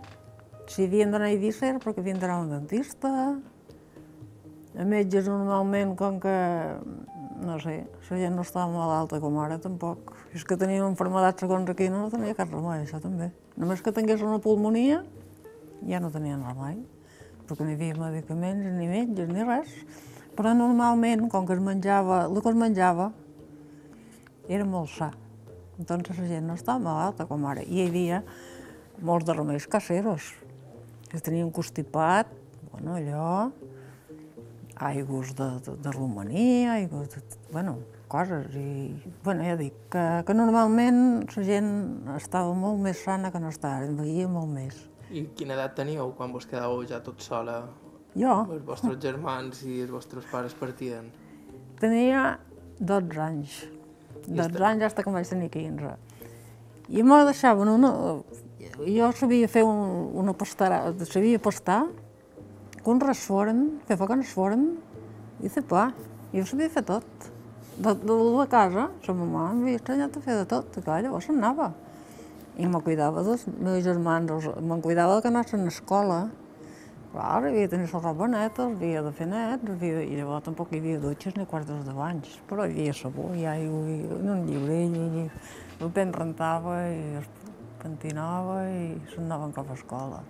[0.71, 3.11] si havien d'anar a Eivissa era perquè havien d'anar un dentista,
[4.79, 6.35] a metges normalment, com que,
[7.43, 10.15] no sé, la gent no estava malalta com ara tampoc.
[10.35, 13.33] És que teníem enfermedats segons aquí, no tenia cap remei, això també.
[13.59, 15.03] Només que tingués una pulmonia,
[15.89, 16.79] ja no tenien remei,
[17.49, 19.75] perquè no hi havia medicaments, ni metges, ni res.
[20.39, 23.11] Però normalment, com que es menjava, el que es menjava
[24.49, 25.11] era molt sa.
[25.79, 27.63] Entonces la gent no estava malalta com ara.
[27.63, 28.23] I hi havia
[29.01, 30.35] molts de remeis caseros,
[31.09, 32.29] que tenien constipat,
[32.73, 33.51] bueno, allò,
[34.77, 37.23] aigües de, de, de romania, aigües de,
[37.53, 38.53] bueno, coses.
[38.57, 41.73] I, bueno, ja dic, que, que normalment la gent
[42.17, 44.85] estava molt més sana que no està ara, envellia molt més.
[45.11, 47.65] I quina edat teníeu quan vos quedàveu ja tot sola?
[48.19, 51.11] Jo Els vostres germans i els vostres pares partien?
[51.81, 52.39] tenia
[52.79, 53.53] 12 anys.
[54.27, 55.97] 12 anys fins que vaig tenir 15.
[56.91, 57.91] I me deixaven una...
[58.81, 61.85] Jo sabia fer un, una pastara, sabia pastar,
[62.85, 64.65] con rasforen, fer fa con rasforen,
[65.45, 65.91] i fer pa.
[66.33, 67.29] Jo sabia fer tot.
[67.81, 71.39] De, de la casa, la mamà m'havia ensenyat a fer de tot, que llavors se'n
[71.41, 71.71] anava.
[72.61, 76.21] I me cuidava dels meus germans, me'n cuidava que anessin a escola.
[77.11, 80.03] Clar, havia de tenir la roba neta, havia de fer net, havia...
[80.07, 83.43] i llavors tampoc hi havia dutxes ni quartos de banys, però hi havia sabó i
[83.51, 85.25] aigua, i un llibrell, i
[85.83, 87.27] el pen rentava i es
[87.81, 90.23] pentinava i se'n anaven cap a escola.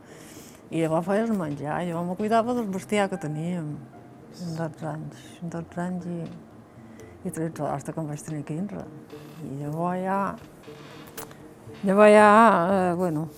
[0.70, 3.74] I llavors feies menjar, jo me cuidava del bestiar que teníem,
[4.46, 6.18] amb 12 anys, amb 12 anys i,
[7.28, 8.88] i 13 hasta que em vaig tenir 15.
[9.50, 10.20] I llavors ja,
[11.84, 12.34] llavors ja,
[12.72, 13.28] eh, bueno,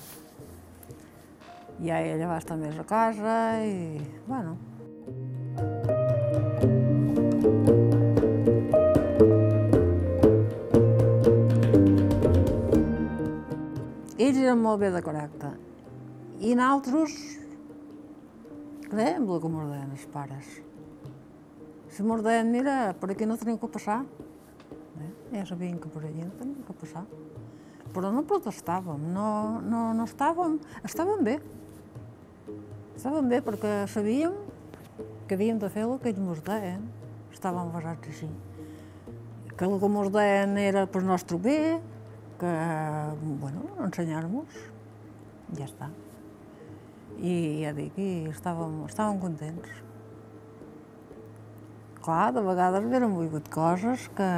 [1.83, 4.55] ja ella va estar més a casa i, bueno,
[14.23, 15.53] ells eren molt bé de caràcter.
[16.42, 17.16] I nosaltres
[18.88, 20.53] creiem el que ens deien els pares.
[21.92, 24.03] Si ens deien, mira, per aquí no tenim que passar,
[25.03, 25.11] eh?
[25.35, 27.05] ja sabien que per allí no tenim que passar.
[27.92, 31.37] Però no protestàvem, no, no, no estàvem, estàvem bé.
[32.96, 34.35] Estàvem bé perquè sabíem
[35.28, 36.83] que havíem de fer el que ells ens deien.
[37.33, 38.28] Estàvem basats així.
[39.57, 41.59] Que el que ens deien era per nostre bé,
[42.40, 42.52] que,
[43.40, 44.59] bueno, ensenyar-nos,
[45.57, 45.88] ja està.
[47.22, 49.81] I ja dic, i estàvem, estàvem contents.
[52.02, 54.31] Clar, de vegades hagueren volgut coses que,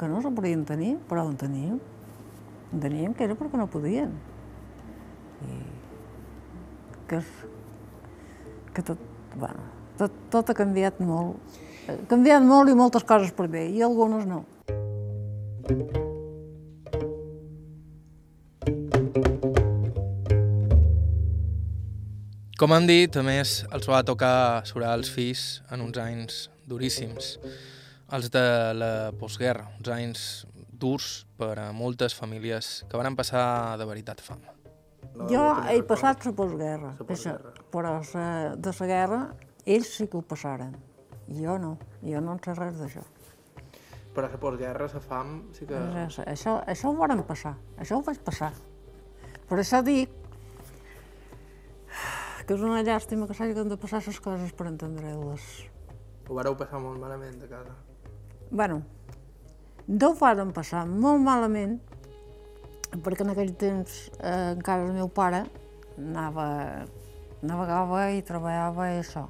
[0.00, 1.76] que no se podien tenir, però en teníem.
[2.72, 4.14] En teníem que era perquè no podien.
[5.44, 5.58] I
[7.08, 7.20] que,
[8.78, 8.98] que tot,
[9.34, 9.64] bueno,
[9.98, 11.56] tot, tot ha canviat molt.
[11.90, 14.44] Ha canviat molt i moltes coses per bé, i algunes no.
[22.58, 25.42] Com hem dit, a més, els va tocar surar els fills
[25.74, 27.34] en uns anys duríssims,
[28.14, 28.46] els de
[28.78, 30.28] la postguerra, uns anys
[30.70, 34.22] durs per a moltes famílies que van passar de veritat
[35.16, 35.28] fam.
[35.30, 36.92] Jo he passat la postguerra,
[37.72, 39.20] però sa- de la guerra
[39.66, 40.76] ells sí que ho passaren.
[41.28, 43.02] Jo no, jo no en sé res d'això.
[44.14, 45.76] Però la postguerra, la fam, sí que...
[45.76, 48.52] Això, això, això ho varen passar, això ho vaig passar.
[49.48, 50.10] Per això dic
[52.46, 55.44] que és una llàstima que s'hagin de passar les coses per entendre-les.
[56.28, 57.74] Ho vareu passar molt malament a casa.
[58.50, 58.82] bueno,
[59.86, 61.78] no ho varen passar molt malament,
[62.96, 65.44] perquè en aquell temps eh, encara el meu pare
[65.98, 66.46] anava,
[67.42, 69.26] navegava i treballava i això,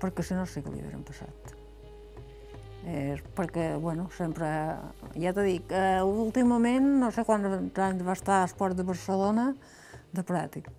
[0.00, 1.56] perquè si no sí que li hagueren passat.
[2.88, 4.48] Eh, perquè, bueno, sempre,
[5.20, 9.50] ja t'he dit, eh, últimament, no sé quants anys va estar a Esport de Barcelona,
[10.16, 10.70] de pràctic,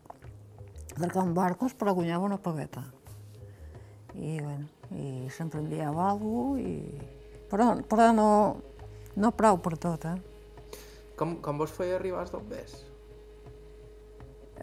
[0.96, 2.84] cercant barcos, però guanyava una pagueta.
[4.16, 4.68] I, bueno,
[4.98, 7.08] i sempre enviava alguna cosa, i...
[7.52, 8.28] però, però no,
[9.16, 10.31] no prou per tot, eh?
[11.22, 12.80] Com, com vos feia arribar els?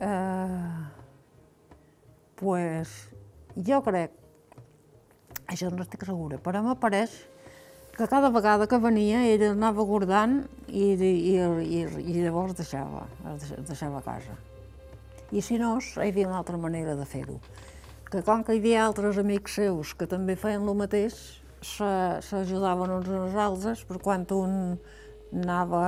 [0.02, 0.80] Eh,
[2.40, 2.94] pues,
[3.54, 4.16] jo crec,
[5.46, 7.14] això no estic segura, però m'apareix
[7.94, 13.06] que cada vegada que venia ella anava guardant i, i, i, i llavors deixava,
[13.62, 14.34] deixava a casa.
[15.30, 17.38] I si no, hi havia una altra manera de fer-ho.
[18.10, 23.14] Que com que hi havia altres amics seus que també feien el mateix, s'ajudaven uns
[23.14, 24.78] als altres, per quan un
[25.32, 25.82] anava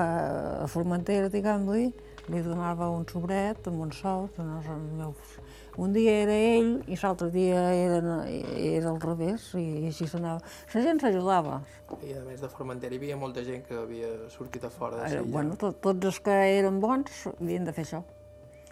[0.64, 1.88] a Formentera, diguem-li,
[2.30, 5.38] li donava un sobret amb un sou, els meus
[5.80, 10.42] un dia era ell i l'altre dia era, era al revés i, i així s'anava.
[10.74, 11.60] La gent s'ajudava.
[12.04, 15.08] I a més de Formentera hi havia molta gent que havia sortit a fora de
[15.08, 15.22] Silla.
[15.22, 18.02] Eh, bueno, tot, tots els que eren bons havien de fer això.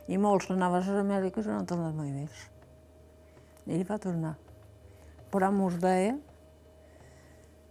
[0.08, 2.44] I molts anaven a les Amèriques i no han tornat mai més.
[3.68, 4.34] I ell va tornar.
[5.32, 6.16] Però mos deia...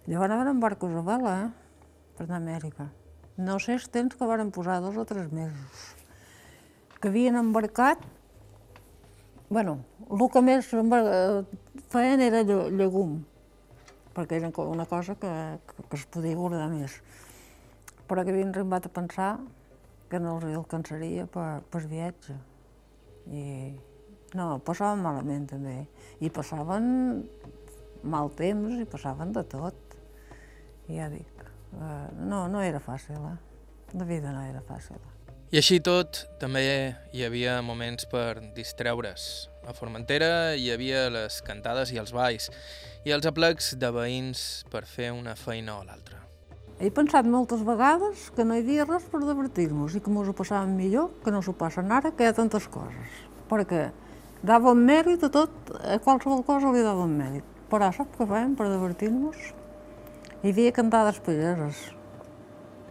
[0.08, 1.67] Llavors anaven amb barcos a vela, eh?
[2.18, 2.90] Per anar a Amèrica.
[3.38, 5.96] No sé els temps que varen posar dos o tres mesos.
[6.98, 8.02] Que havien embarcat
[9.50, 13.22] bueno, el que més feien era llegum,
[14.16, 15.30] perquè era una cosa que,
[15.70, 16.98] que, que es podia guardar més.
[18.08, 19.30] Però que havien arribat a pensar
[20.12, 22.36] que no els alcançaria per, per viatge.
[23.32, 23.46] I
[24.36, 25.78] no, passaven malament també.
[26.20, 27.24] I passaven
[28.04, 29.98] mal temps i passaven de tot.
[30.88, 31.37] I ja dic, eh,
[31.74, 33.38] no, no era fàcil, eh?
[33.98, 35.00] La vida no era fàcil.
[35.48, 36.62] I així tot, també
[37.16, 39.48] hi havia moments per distreure's.
[39.68, 42.50] A Formentera hi havia les cantades i els balls,
[43.08, 46.20] i els aplecs de veïns per fer una feina o l'altra.
[46.84, 50.36] He pensat moltes vegades que no hi havia res per divertir-nos i que ens ho
[50.36, 53.22] passàvem millor que no s'ho passen ara, que hi ha tantes coses.
[53.48, 53.88] Perquè
[54.44, 57.48] dàvem mèrit a tot, a qualsevol cosa li dàvem mèrit.
[57.72, 59.54] Però sap què fèiem per divertir-nos?
[60.48, 61.82] Hi havia cantades pageses.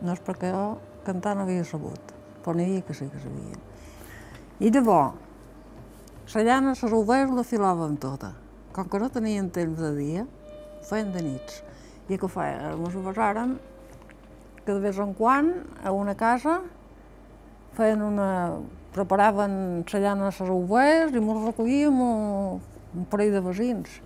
[0.04, 2.12] No és perquè jo cantar no havia sabut
[2.46, 3.58] però n'hi havia que sí que sabien.
[4.62, 5.16] I llavors,
[6.34, 8.30] la llana, les ovelles la filàvem tota.
[8.76, 10.22] Com que no tenien temps de dia,
[10.86, 11.64] feien de nits.
[12.06, 12.68] I què feien?
[12.76, 13.56] Ens ho passàrem
[14.60, 15.50] que de vez en quan
[15.82, 16.60] a una casa
[17.74, 18.28] feien una...
[18.94, 22.60] preparaven la llana les ovelles i ens recollíem un,
[22.94, 23.98] un parell de vecins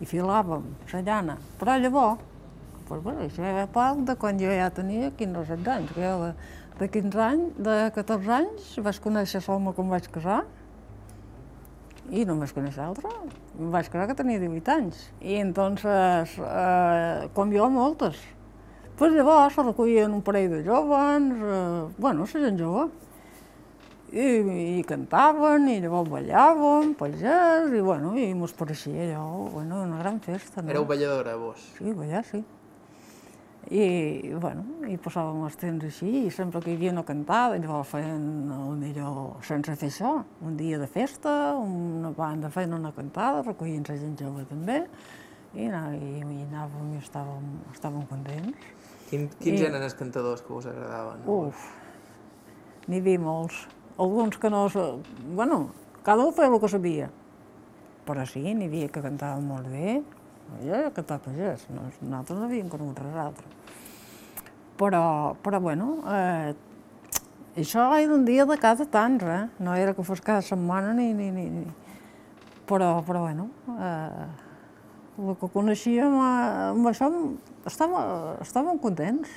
[0.00, 1.36] i filàvem la llana.
[1.60, 2.24] Però llavors,
[2.88, 6.06] pues, bueno, això era part de quan jo ja tenia 15 o 16 anys, que
[6.06, 6.32] jo
[6.78, 10.42] de 15 anys, de 14 anys, vaig conèixer l'home em vaig casar,
[12.10, 13.10] i no vaig conèixer altre.
[13.58, 15.00] Em vaig casar que tenia 18 anys.
[15.20, 18.20] I entonces, eh, com jo, moltes.
[18.96, 22.90] Pues llavors se recollien un parell de joves, eh, bueno, la gent jove,
[24.12, 29.98] i, i cantaven, i llavors ballàvem, pagès, i bueno, i mos pareixia allò, bueno, una
[29.98, 30.62] gran festa.
[30.62, 30.70] No?
[30.72, 31.60] Éreu balladora, vos?
[31.76, 32.44] Sí, ballar, sí.
[33.66, 37.88] I, bueno, i passàvem els temps així, i sempre que hi havia una cantada, llavors
[37.90, 38.26] feien,
[38.78, 40.12] millor sense fer això,
[40.46, 44.84] un dia de festa, una banda feien una cantada, recollien la gent jove també,
[45.56, 48.70] i, i, i anàvem i estàvem, estàvem contents.
[49.10, 51.26] Quin, quins I, eren els cantadors que us agradaven?
[51.30, 51.66] Uf,
[52.86, 53.64] n'hi havia molts.
[53.98, 54.66] Alguns que no...
[55.34, 55.64] Bueno,
[56.06, 57.10] cada un feia el que sabia,
[58.06, 59.98] però sí, n'hi havia que cantaven molt bé,
[60.62, 63.46] jo he cantat pagès, nosaltres no havíem conegut res altre.
[64.76, 66.54] Però, però bueno, eh,
[67.56, 69.44] això era un dia de cada tants, eh?
[69.58, 71.12] No era que fos cada setmana ni...
[71.16, 71.66] ni, ni, ni.
[72.68, 74.26] Però, però bueno, eh,
[75.22, 77.08] el que coneixíem, eh, amb això
[77.70, 79.32] estàvem, estàvem contents,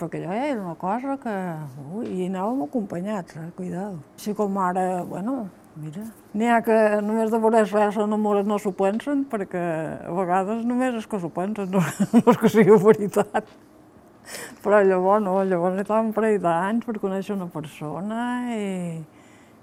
[0.00, 1.36] perquè allò ja era una cosa que...
[1.94, 3.50] Ui, i anàvem acompanyats, eh?
[3.56, 4.00] Cuidado.
[4.16, 5.44] Així com ara, bueno,
[5.76, 6.04] mira,
[6.34, 9.64] n'hi ha que només de veure res o no, s'ho pensen, perquè
[10.06, 11.82] a vegades només és que s'ho pensen, no,
[12.14, 13.46] no és que sigui veritat.
[14.62, 18.20] Però llavors no, llavors estàvem un parell d'anys per conèixer una persona
[18.54, 19.00] i,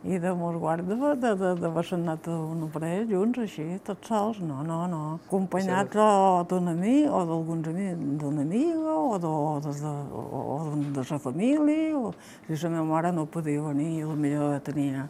[0.08, 4.42] i de mos guard de, de, de, de anat un parell junts, així, tots sols,
[4.42, 5.04] no, no, no.
[5.28, 6.02] Acompanyats sí.
[6.02, 10.58] o d'un amic, o d'alguns amics, d'una amiga, o de, o de, de, o
[10.98, 12.14] de la família, o
[12.50, 15.08] si la meva mare no podia venir, potser tenia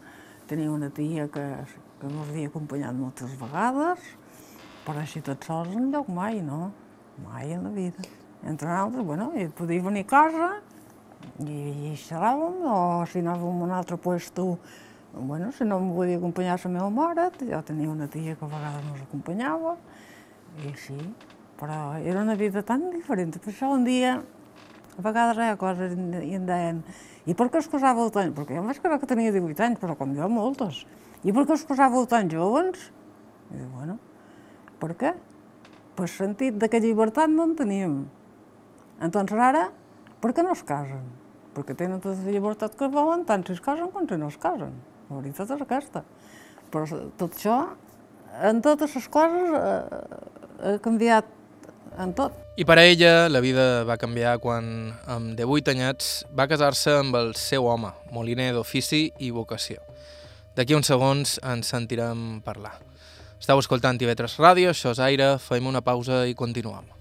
[0.48, 1.44] Tenia una tia que,
[2.00, 4.00] que m'havia acompanyat moltes vegades,
[4.86, 6.70] però així tot sols enlloc mai, no?
[7.26, 8.06] Mai en la vida.
[8.48, 10.48] Entre altres, bueno, i podia venir a casa
[11.44, 12.78] i, i xerràvem, o
[13.12, 14.54] si anàvem a un altre puesto,
[15.18, 18.52] bueno, si no em podia acompanyar la meva mare, jo tenia una tia que a
[18.54, 19.76] vegades ens acompanyava,
[20.64, 20.98] i sí,
[21.60, 23.36] però era una vida tan diferent.
[23.36, 24.22] Per això un dia,
[24.98, 26.82] a vegades hi ha coses i em deien,
[27.30, 28.34] i per què us casàveu tant?
[28.34, 30.84] Perquè jo em vaig casar que tenia 18 anys, però com jo moltes.
[31.24, 32.90] I per què us casàveu tan joves?
[33.52, 33.98] I dic, bueno,
[34.82, 35.14] per què?
[35.98, 37.98] Per sentit de que llibertat no en teníem.
[39.04, 39.68] Entonces ara,
[40.22, 41.06] per què no es casen?
[41.58, 44.38] Perquè tenen tota la llibertat que volen, tant si es casen com si no es
[44.42, 44.74] casen.
[45.10, 46.04] La veritat és aquesta.
[46.74, 46.86] Però
[47.18, 47.58] tot això,
[48.50, 51.37] en totes les coses, eh, ha canviat
[52.00, 52.34] en tot.
[52.58, 57.18] I per a ella, la vida va canviar quan, amb 18 anyats, va casar-se amb
[57.20, 59.82] el seu home, moliner d'ofici i vocació.
[60.58, 62.74] D'aquí uns segons ens sentirem parlar.
[63.38, 66.97] Estau escoltant TV3 Ràdio, això és Aire, fem una pausa i continuem.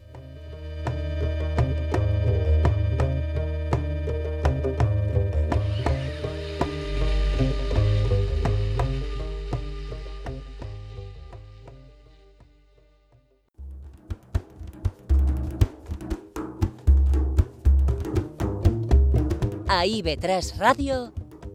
[19.76, 20.94] A IB3 Ràdio,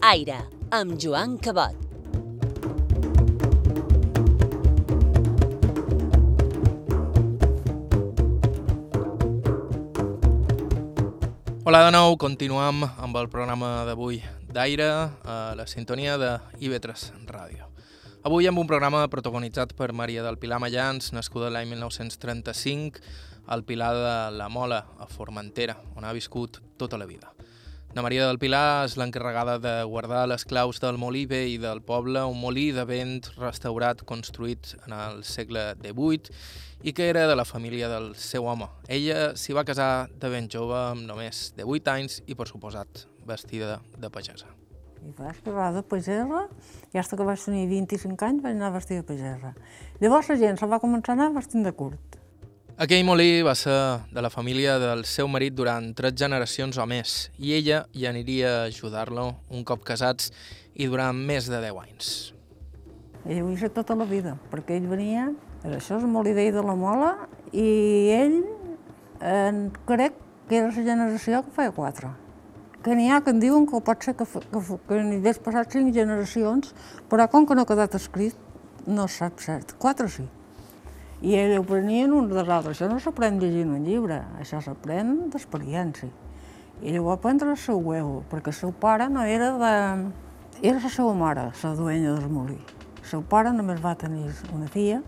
[0.06, 0.36] Aire,
[0.70, 1.74] amb Joan Cabot.
[11.66, 14.22] Hola de nou, continuem amb el programa d'avui
[14.54, 14.92] d'Aire
[15.26, 17.72] a la sintonia de IB3 Ràdio.
[18.22, 23.02] Avui amb un programa protagonitzat per Maria del Pilar Mallans, nascuda l'any 1935
[23.48, 27.34] al Pilar de la Mola, a Formentera, on ha viscut tota la vida.
[27.92, 32.22] Na Maria del Pilar és l'encarregada de guardar les claus del molí vell del poble,
[32.24, 36.32] un molí de vent restaurat construït en el segle XVIII
[36.88, 38.70] i que era de la família del seu home.
[38.88, 43.04] Ella s'hi va casar de ben jove, amb només de 8 anys i, per suposat,
[43.28, 44.48] vestida de pagesa.
[45.04, 46.46] I vaig casar de pagesa,
[46.94, 49.52] i fins que vaig tenir 25 anys vaig anar vestida de pagesa.
[50.00, 52.21] Llavors la gent se va començar a anar vestint de curt.
[52.82, 53.76] Aquell molí va ser
[54.10, 58.54] de la família del seu marit durant tres generacions o més, i ella hi aniria
[58.56, 60.32] a ajudar-lo un cop casats
[60.74, 62.10] i durant més de 10 anys.
[63.30, 65.28] Ell ho tota la vida, perquè ell venia,
[65.62, 67.12] això és molí vell de la Mola,
[67.54, 67.68] i
[68.18, 68.40] ell
[69.22, 70.18] eh, crec
[70.50, 72.10] que era la generació que feia quatre.
[72.82, 75.78] Que n'hi ha que en diuen que pot ser que, que, que n'hi hagués passat
[75.78, 76.74] cinc generacions,
[77.14, 78.34] però com que no ha quedat escrit,
[78.90, 79.78] no sap cert.
[79.78, 80.32] Quatre sí.
[81.22, 82.78] I ell ho prenien uns dels altres.
[82.78, 86.10] Això no s'aprèn llegint un llibre, això s'aprèn d'experiència.
[86.82, 89.74] I ell ho va aprendre al seu huevo, perquè el seu pare no era de...
[90.62, 92.58] Era la seva mare, la duenya del molí.
[93.02, 95.00] El seu pare només va tenir una filla,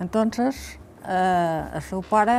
[0.00, 0.78] entonces
[1.08, 2.34] eh, el seu pare,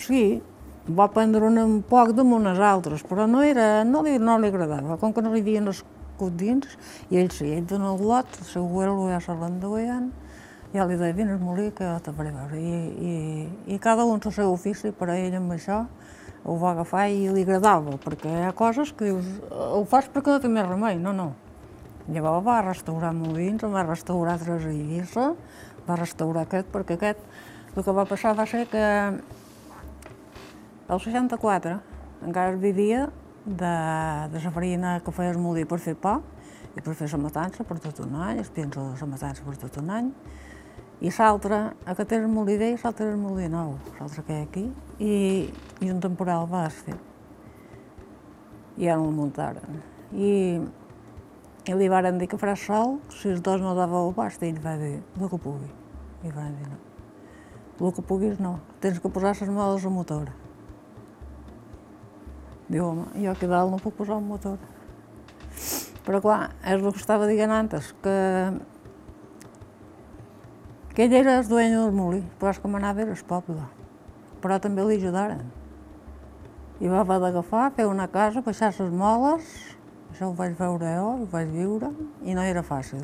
[0.00, 0.40] sí,
[0.88, 4.98] va prendre un poc damunt els altres, però no, era, no, li, no li agradava,
[5.00, 6.76] com que no li havien nascut dins,
[7.10, 10.10] i ell sí, ell dona el lot, el seu huelo ja se l'enduien,
[10.74, 12.58] ja li deia, vine al molí que faré veure.
[12.58, 15.84] I, i, I cada un el seu ofici, per a ell amb això,
[16.44, 20.34] ho va agafar i li agradava, perquè hi ha coses que dius, ho fas perquè
[20.34, 21.30] no té més remei, no, no.
[22.04, 25.30] Llavors va restaurar molins, va restaurar tres a Eivissa,
[25.86, 27.22] va restaurar aquest, perquè aquest,
[27.74, 28.84] el que va passar va ser que
[30.84, 31.78] el 64
[32.26, 33.08] encara vivia
[33.46, 33.74] de,
[34.34, 36.18] de la farina que feia el molí per fer pa
[36.76, 39.56] i per fer la matança per tot un any, els pienso de la matança per
[39.64, 40.12] tot un any,
[41.02, 41.58] i l'altre,
[42.16, 44.64] era el molí vell, l'altre era el molí nou, l'altre que hi ha aquí,
[44.98, 45.16] i,
[45.82, 46.94] i un temporal va fer.
[48.78, 49.82] I no el muntaren.
[50.14, 50.60] I,
[51.66, 54.52] i li varen dir que farà sol, si els dos no dava el bast, i
[54.52, 55.70] ell va dir, el que pugui.
[56.24, 56.80] I va dir, no.
[57.74, 60.30] El que puguis no, tens que posar les modes al motor.
[62.68, 64.62] Diu, home, jo aquí dalt no puc posar un motor.
[66.04, 68.14] Però clar, és el que estava dient antes, que,
[70.94, 73.64] que ell era el dueño del molí, però és que manava era el poble.
[74.40, 75.42] Però també li ajudaren.
[76.78, 79.50] I va haver d'agafar, fer una casa, baixar les moles,
[80.12, 81.90] això ho vaig veure jo, ho vaig viure,
[82.22, 83.02] i no era fàcil.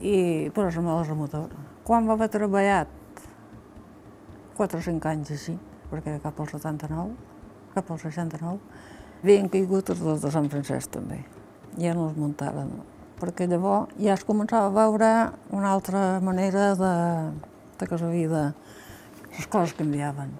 [0.00, 1.52] I posar les moles al motor.
[1.84, 2.88] Quan va haver treballat?
[4.56, 5.58] 4 o 5 anys així,
[5.90, 7.12] perquè era cap al 79,
[7.74, 8.58] cap al 69,
[9.20, 11.20] havien caigut els dos de Sant Francesc també.
[11.76, 12.70] Ja no els muntaren,
[13.20, 15.10] perquè llavors ja es començava a veure
[15.54, 16.94] una altra manera de,
[17.78, 18.42] de que la vida,
[19.36, 20.34] les coses canviaven.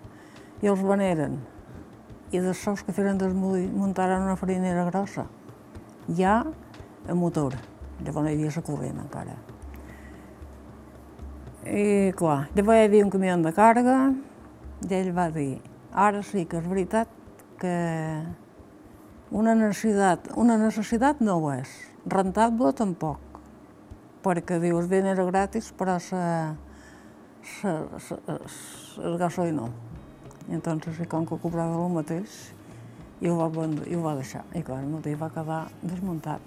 [0.62, 1.38] I els veneren,
[2.34, 5.26] i dels sous que feren molí muntaren una farinera grossa,
[6.08, 6.42] ja
[7.08, 7.54] a motor,
[8.02, 9.36] llavors no hi havia la corrent encara.
[11.64, 13.98] I clar, llavors hi havia un camió de càrrega
[14.84, 15.60] i ell va dir,
[15.92, 17.08] ara sí que és veritat
[17.60, 17.74] que
[19.30, 21.70] una necessitat, una necessitat no ho és,
[22.06, 23.18] rentable tampoc,
[24.24, 26.54] perquè dius, era gratis, però sa,
[27.42, 28.18] sa, sa,
[29.02, 29.70] el gasoil no.
[30.48, 32.52] I entonces, i com que cobrava el mateix,
[33.20, 34.44] i ho va, vendre, i ho va deixar.
[34.52, 36.40] I clar, el matí va quedar desmuntat.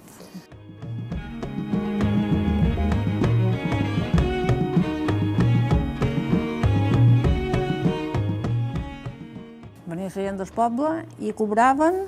[9.88, 12.04] Venia la gent del poble i cobraven,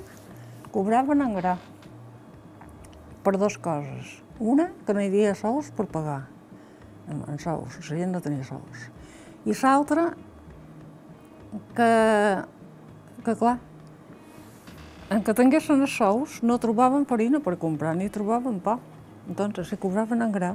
[0.70, 1.58] cobraven en gra
[3.30, 4.18] per dues coses.
[4.42, 6.24] Una, que no hi havia sous per pagar,
[7.06, 8.88] en, en sous, la gent no tenia sous.
[9.46, 10.08] I l'altra,
[11.76, 11.90] que,
[13.22, 13.58] que clar,
[15.14, 18.78] en que tinguessin els sous no trobaven farina per comprar ni trobaven pa.
[19.28, 20.54] Entonces, si cobraven en gra,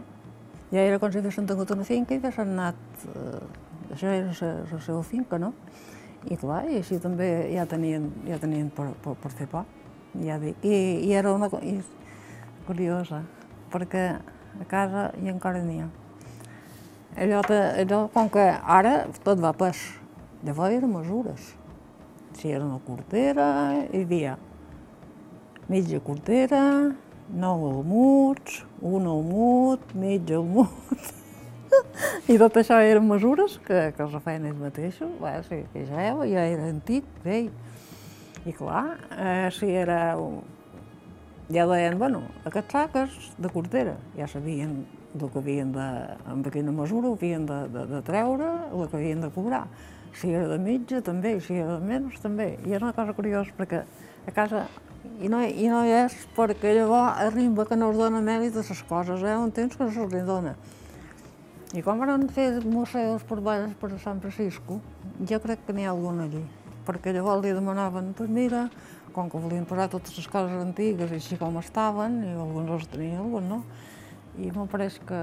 [0.74, 3.08] ja era com si haguessin tingut una finca i haguessin anat...
[3.16, 3.44] Eh,
[3.96, 5.54] això era la, la seva finca, no?
[6.28, 9.62] I clar, i així també ja tenien, ja tenien per, per, per fer pa,
[10.26, 10.64] ja dic.
[10.66, 11.64] I, i era una cosa
[12.66, 13.22] curiosa,
[13.74, 14.08] perquè
[14.62, 15.90] a casa i encara n'hi ha.
[17.16, 19.80] Allò, te, allò, com que ara tot va pas,
[20.44, 21.54] llavors eren mesures.
[22.36, 23.48] Si era una cortera,
[23.88, 24.36] hi havia
[25.72, 26.62] mitja cortera,
[27.32, 31.14] nou almuts, un almut, mig almut.
[32.32, 36.12] I tot això eren mesures que, que els feien ells mateixos, bé, sí, que ja,
[36.28, 37.50] ja era antic, vell.
[38.46, 38.86] I clar,
[39.16, 40.18] eh, si era...
[41.54, 44.80] Ja deien, bueno, aquests saques de cortera, ja sabien
[45.16, 45.90] el que havien de,
[46.28, 49.66] amb quina mesura ho havien de, de, de treure, el que havien de cobrar.
[50.16, 52.56] Si era de mitja, també, si era de menys, també.
[52.66, 53.84] I era una cosa curiosa, perquè
[54.26, 54.66] a casa
[55.22, 58.82] i no, i no és perquè llavors arriba que no es dona mèrit a les
[58.90, 59.38] coses, eh?
[59.38, 60.56] un temps que no se'ls dona.
[61.76, 64.80] I quan van fer museus per baix per Sant Francisco,
[65.30, 66.44] jo crec que n'hi ha algun allí,
[66.88, 68.68] perquè llavors li demanaven, doncs mira,
[69.16, 73.22] com que volien posar totes les coses antigues així com estaven, i alguns els tenien,
[73.24, 73.62] alguns no,
[74.38, 75.20] i me pareix que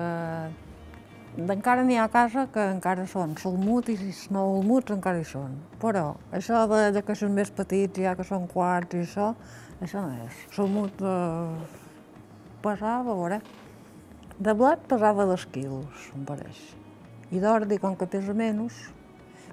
[1.32, 5.28] encara n'hi ha a casa que encara són salmut i els nou almuts encara hi
[5.28, 5.56] són.
[5.80, 9.32] Però això de, de que són més petits, ja que són quarts i això,
[9.80, 10.42] això no és.
[10.56, 11.16] Salmut de...
[12.62, 13.40] pesava, a veure,
[14.38, 16.60] de blat pesava dos quilos, em pareix.
[17.32, 18.76] I d'ordi, com que pesa menys,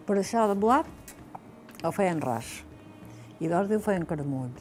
[0.07, 1.15] per això de blat
[1.83, 2.68] el feien ras.
[3.39, 4.51] I d'ordi ho feien caramull,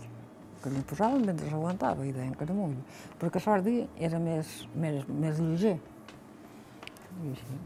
[0.63, 2.77] que li posaven mentre s'aguantava i deien caramull,
[3.19, 5.79] perquè l'ordi era més, més, més lleger.
[7.19, 7.59] I així.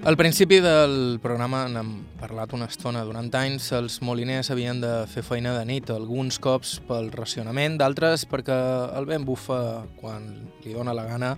[0.00, 3.04] Al principi del programa n'hem parlat una estona.
[3.04, 8.24] Durant anys els moliners havien de fer feina de nit, alguns cops pel racionament, d'altres
[8.24, 8.56] perquè
[8.96, 9.60] el vent bufa
[10.00, 10.24] quan
[10.64, 11.34] li dóna la gana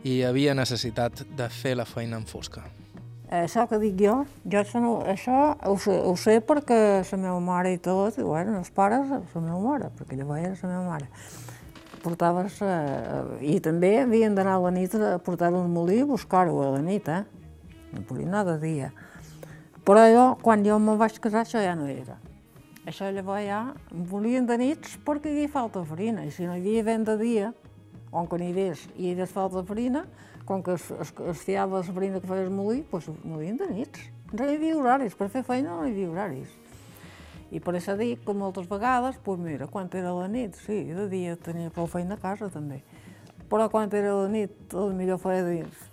[0.00, 2.64] i havia necessitat de fer la feina en fosca.
[3.30, 7.36] Això que dic jo, jo això, no, això ho, sé, ho sé perquè la meva
[7.38, 10.88] mare i tot, i bueno, els pares, la meva mare, perquè llavors era la meva
[10.88, 11.06] mare.
[12.02, 13.20] Portaves, eh,
[13.52, 16.80] i també havien d'anar a la nit a portar un molí i buscar-ho a la
[16.82, 17.22] nit, eh?
[17.92, 18.90] no podia anar de dia.
[19.86, 22.18] Però jo, quan jo me vaig casar, això ja no era.
[22.90, 23.60] Això llavors ja
[24.10, 27.16] volien de nits perquè hi havia falta farina, i si no hi havia vent de
[27.20, 27.52] dia,
[28.10, 30.02] on que n'hi hagués hi hagués falta farina,
[30.50, 34.08] com que es, es, es fiava la farina que feies molí, doncs molien de nits.
[34.32, 36.56] No hi havia horaris, per fer feina no hi havia horaris.
[37.54, 41.06] I per això dic que moltes vegades, doncs mira, quan era la nit, sí, de
[41.10, 42.80] dia tenia prou feina a casa també.
[43.50, 45.86] Però quan era la nit, el millor feia dins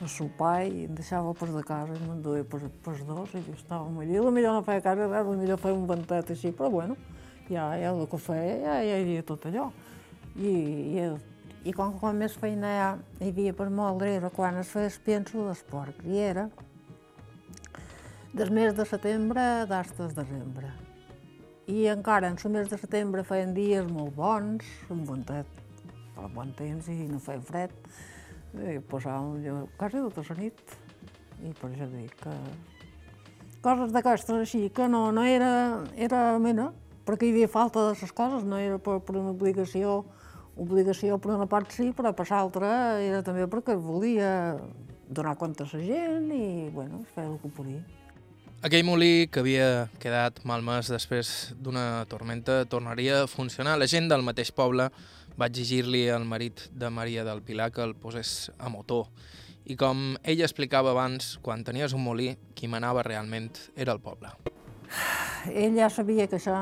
[0.00, 4.02] a sopar i em deixava per de casa i m'enduia per, per dos i estàvem
[4.02, 4.18] allí.
[4.18, 6.98] La millor no feia casa, la millor feia un ventet així, però bueno,
[7.46, 9.70] ja, ja el feia, ja, ja hi havia tot allò.
[10.38, 11.10] I, i,
[11.64, 12.90] i quan, quan més feina ja
[13.20, 16.48] hi havia per moldre era quan es feia pienso d'esport, i era
[18.32, 20.70] del mes de setembre d'hastes desembre.
[21.70, 25.46] I encara en el mes de setembre feien dies molt bons, un ventet
[26.16, 27.74] per bon temps i no feia fred,
[28.54, 30.78] i posàvem allò quasi tota la nit.
[31.40, 32.34] I per això dic que
[33.64, 35.50] coses d'aquestes així, que no, no era,
[35.96, 36.70] era mena,
[37.06, 40.04] perquè hi havia falta de les coses, no era per, per una obligació,
[40.60, 44.58] obligació per una part sí, però per l'altra era també perquè volia
[45.08, 47.80] donar compte a la gent i, bueno, feia el que podia.
[48.60, 53.78] Aquell molí que havia quedat malmès després d'una tormenta tornaria a funcionar.
[53.80, 54.90] La gent del mateix poble
[55.40, 59.08] va exigir-li al marit de Maria del Pilar que el posés a motor.
[59.64, 64.28] I com ella explicava abans, quan tenies un molí, qui manava realment era el poble.
[65.48, 66.60] Ell ja sabia que això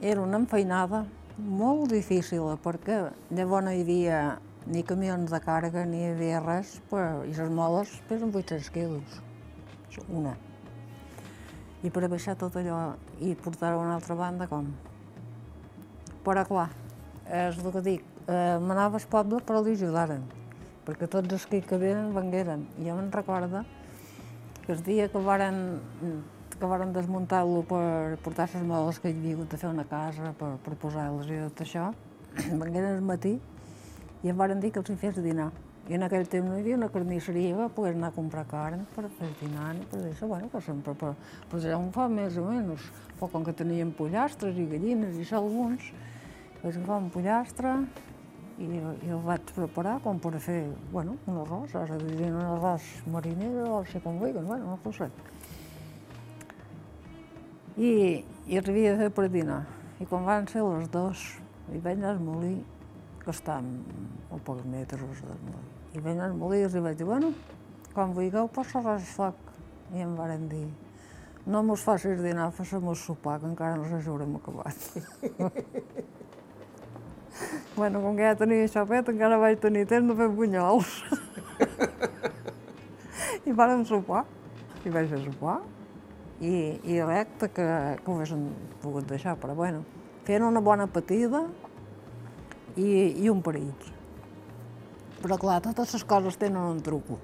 [0.00, 1.02] era una enfeinada
[1.38, 3.00] molt difícil, perquè
[3.34, 4.18] llavors no hi havia
[4.70, 9.18] ni camions de càrrega, ni hi havia res, però, i les moles pesen 800 quilos,
[10.08, 10.34] una.
[11.84, 14.70] I per baixar tot allò i portar-ho a una altra banda, com?
[16.24, 16.70] Però clar,
[17.28, 20.24] és el que dic, eh, m'anava al poble però li ajudaren,
[20.86, 22.64] perquè tots els que hi caberen vengueren.
[22.78, 23.66] I jo me'n recorda
[24.64, 25.60] que el dia que varen,
[26.58, 30.54] que varen desmuntar-lo per portar les moles que hi havia de fer una casa, per,
[30.64, 31.90] per posar-les i tot això,
[32.62, 33.36] vengueren al matí
[34.24, 35.50] i em varen dir que els hi fes dinar.
[35.84, 38.86] I en aquell temps no hi havia una carnisseria per poder anar a comprar carn
[38.94, 41.12] per fer dinar, per dir això, bueno, que sempre, per,
[41.50, 42.88] per ja un fa més o menys.
[43.18, 45.90] Però com que tenien pollastres i gallines i això alguns,
[46.62, 47.76] vaig agafar un pollastre,
[48.58, 52.86] i, i el vaig preparar com per fer, bueno, un arròs, ara dirien un arròs
[53.10, 55.10] mariner o no com vulguin, bueno, no ho sé.
[57.74, 59.64] I, i havia de fer per dinar.
[59.98, 61.24] I quan van ser les dos,
[61.74, 62.54] i vaig anar al molí,
[63.18, 65.66] que està a pocs metres del molí.
[65.94, 67.32] I vaig anar al molí i els vaig dir, bueno,
[67.94, 69.52] quan vulgueu posa res al foc.
[69.94, 70.68] I em varen dir,
[71.46, 74.78] no mos facis dinar, fes-mos sopar, que encara no ens haurem acabat.
[77.78, 80.96] bueno, com que ja tenia això fet, encara vaig tenir temps de fer bunyols.
[83.50, 84.24] I vàrem sopar,
[84.86, 85.58] i vaig fer sopar,
[86.44, 86.56] i,
[86.92, 87.66] i recte que,
[88.00, 88.48] que ho haguéssim
[88.82, 89.84] pogut deixar, però bueno,
[90.26, 91.44] fent una bona patida
[92.76, 92.88] i,
[93.24, 93.72] i un perill.
[95.22, 97.16] Però clar, totes les coses tenen un truco,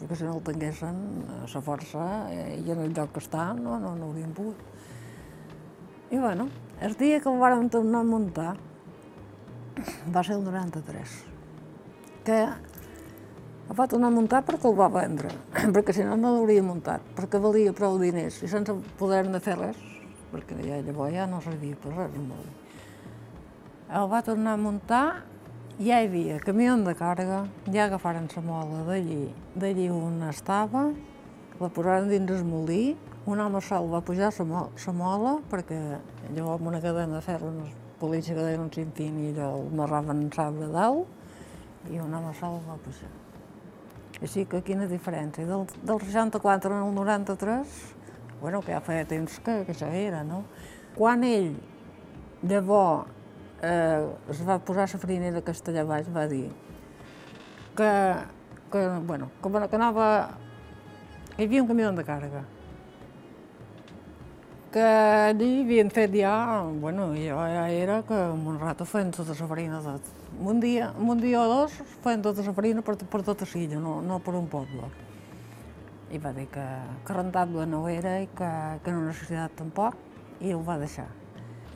[0.00, 0.98] perquè si no el tinguessin
[1.38, 4.60] a la força eh, i en el lloc que està no, no, no haurien pogut.
[6.12, 6.50] I bueno,
[6.84, 8.50] el dia que el vàrem tornar a muntar
[10.12, 11.14] va ser el 93,
[12.26, 12.42] que
[13.70, 15.30] va tornar a muntar perquè el va vendre,
[15.74, 19.56] perquè si no, no l'hauria muntat, perquè valia prou diners i sense poder de fer
[19.58, 19.78] res,
[20.32, 22.18] perquè ja, llavors ja no servia per res.
[22.18, 22.40] No.
[23.92, 25.06] El va tornar a muntar,
[25.78, 29.22] ja hi havia camió de càrrega, ja agafaren la mola d'allí,
[29.54, 30.90] d'allí on estava,
[31.60, 35.78] la posaren dins el molí, un home sol va pujar la mo mola, perquè
[36.34, 39.74] llavors amb una cadena de ferro, els policia que deien un cintín i allò el
[39.78, 41.06] marraven en sal de dalt,
[41.90, 43.21] i un home sol va pujar.
[44.22, 45.46] Així que quina diferència.
[45.48, 47.80] Del, del 64 al 93,
[48.40, 50.44] bueno, que ja feia temps que, que això era, no?
[50.94, 51.52] Quan ell,
[52.46, 53.10] llavors,
[53.62, 56.46] eh, es va posar la farinera castellà baix, va dir
[57.76, 57.90] que,
[58.72, 60.08] que, bueno, que, que anava...
[61.38, 62.42] Hi havia un camió de càrrega,
[64.72, 64.82] que
[65.28, 66.34] allí havien fet ja,
[66.80, 70.21] bueno, jo ja era que un rato feien tota la farina, tot.
[70.40, 74.00] Un dia, un dia o dos feien tota la farina per, per tota Silla, no,
[74.00, 74.88] no per un poble.
[76.12, 76.64] I va dir que,
[77.06, 78.52] que rentable no era i que,
[78.84, 79.98] que no necessitat tampoc,
[80.40, 81.08] i ho va deixar.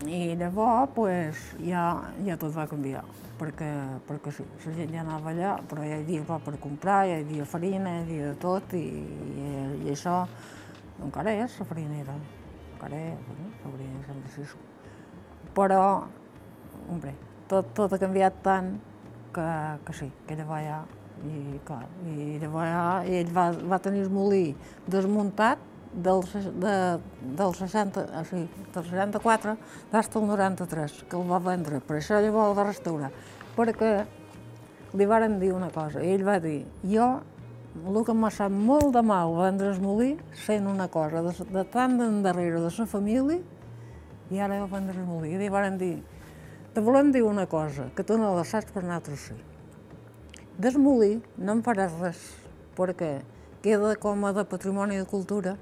[0.05, 1.85] I llavors, pues, ja,
[2.25, 3.05] ja tot va canviar,
[3.41, 3.69] perquè,
[4.09, 7.21] perquè sí, la gent ja anava allà, però ja hi havia pa per comprar, ja
[7.21, 9.53] hi havia farina, hi havia de tot, i, i,
[9.87, 10.23] i això
[11.05, 12.17] encara és la farinera
[12.77, 14.59] encara és, bueno, la farinera.
[15.57, 15.83] Però,
[16.91, 17.15] hombre,
[17.51, 18.75] tot, tot ha canviat tant
[19.35, 19.47] que,
[19.87, 20.81] que sí, que llavors ja,
[21.27, 24.45] i clar, i llavors ja, i ell va, va tenir el molí
[24.91, 25.63] desmuntat
[25.97, 26.23] del,
[26.61, 26.75] de,
[27.39, 29.57] del, 60, o sigui, del 64
[29.93, 31.81] fins al 93, que el va vendre.
[31.81, 33.11] Per això llavors el va restaurar.
[33.57, 33.93] Perquè
[34.97, 37.09] li varen dir una cosa, i ell va dir, jo
[37.77, 40.15] el que m'ha sap molt de mal vendre el molí,
[40.47, 43.41] sent una cosa de, de tant d'endarrere de la família,
[44.33, 45.35] i ara va vendre el molí.
[45.35, 45.95] I li varen dir,
[46.77, 49.35] te volem dir una cosa, que tu no la saps per nosaltres sí.
[50.61, 52.19] Des molí no en faràs res,
[52.77, 53.15] perquè
[53.65, 55.55] queda com a de patrimoni de cultura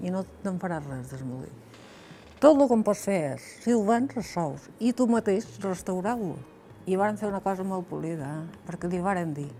[0.00, 1.52] i no te'n faràs res des molí.
[2.40, 6.38] Tot el que em pots fer és, si el vens, sous, i tu mateix restaurar-lo.
[6.88, 8.64] I van fer una cosa molt polida, eh?
[8.64, 9.50] perquè li varen dir,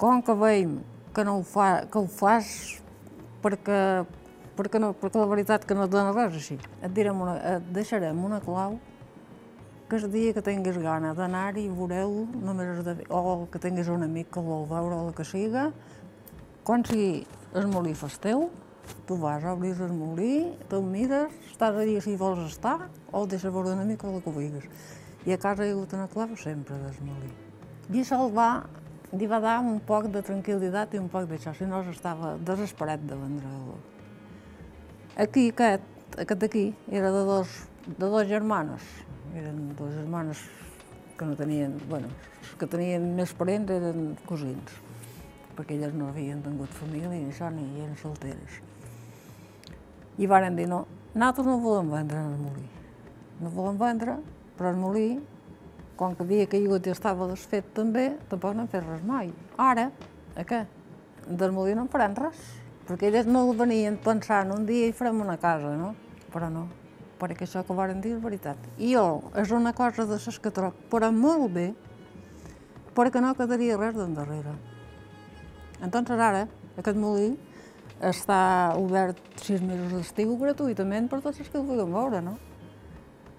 [0.00, 0.78] com que veiem
[1.12, 2.80] que, no ho, fa, que ho fas
[3.44, 3.78] perquè,
[4.56, 7.72] perquè, no, perquè la veritat que no et dona res així, et, direm una, et
[7.76, 8.80] deixarem una clau
[9.88, 14.32] que el dia que tinguis gana d'anar-hi veureu només de, o que tinguis un amic
[14.34, 15.70] que vol veure el que siga,
[16.66, 18.48] quan si el molí fas teu,
[19.06, 23.74] tu vas, obris el molí, te'l mires, estàs allà si vols estar, o deixes veure
[23.74, 24.66] un amic o el que vulguis.
[25.26, 27.30] I a casa hi ha hagut una clau sempre del molí.
[27.94, 28.50] I això el va
[29.12, 33.04] li va dar un poc de tranquil·litat i un poc d'això, si no estava desesperat
[33.06, 33.76] de vendre-lo.
[35.16, 35.86] Aquí, aquest,
[36.18, 37.54] aquest d'aquí, era de dos,
[37.86, 38.82] de dos germanes.
[39.34, 40.38] Eren dos germanes
[41.16, 42.08] que no tenien, bueno,
[42.58, 44.74] que tenien més parents eren cosins,
[45.56, 48.60] perquè elles no havien tingut família ni això, ni eren solteres.
[50.18, 50.84] I varen dir, no,
[51.14, 52.66] nosaltres no volem vendre el molí.
[53.40, 54.18] No volem vendre,
[54.56, 55.08] però el molí
[55.96, 59.32] com que havia caigut i estava desfet també, tampoc no han fet res mai.
[59.56, 59.90] Ara,
[60.36, 60.64] a què?
[61.26, 62.40] Del molí no en faran res,
[62.88, 65.94] perquè elles no venien pensant un dia i farem una casa, no?
[66.32, 66.66] Però no,
[67.20, 68.60] perquè això que varen dir és veritat.
[68.78, 69.06] I jo,
[69.38, 71.66] és una cosa de les que trobo, però molt bé,
[72.96, 74.54] perquè no quedaria res d'endarrere.
[75.84, 76.46] Entonces ara,
[76.76, 77.34] aquest molí
[78.04, 82.36] està obert sis mesos d'estiu gratuïtament per tots els que el vulguin veure, no?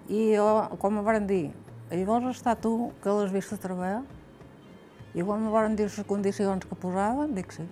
[0.08, 0.46] I jo,
[0.82, 1.50] com em van dir,
[1.94, 4.02] i vols estar tu, que l'has vist treballar?
[5.14, 7.64] I quan me van dir les condicions que posaven, dic sí.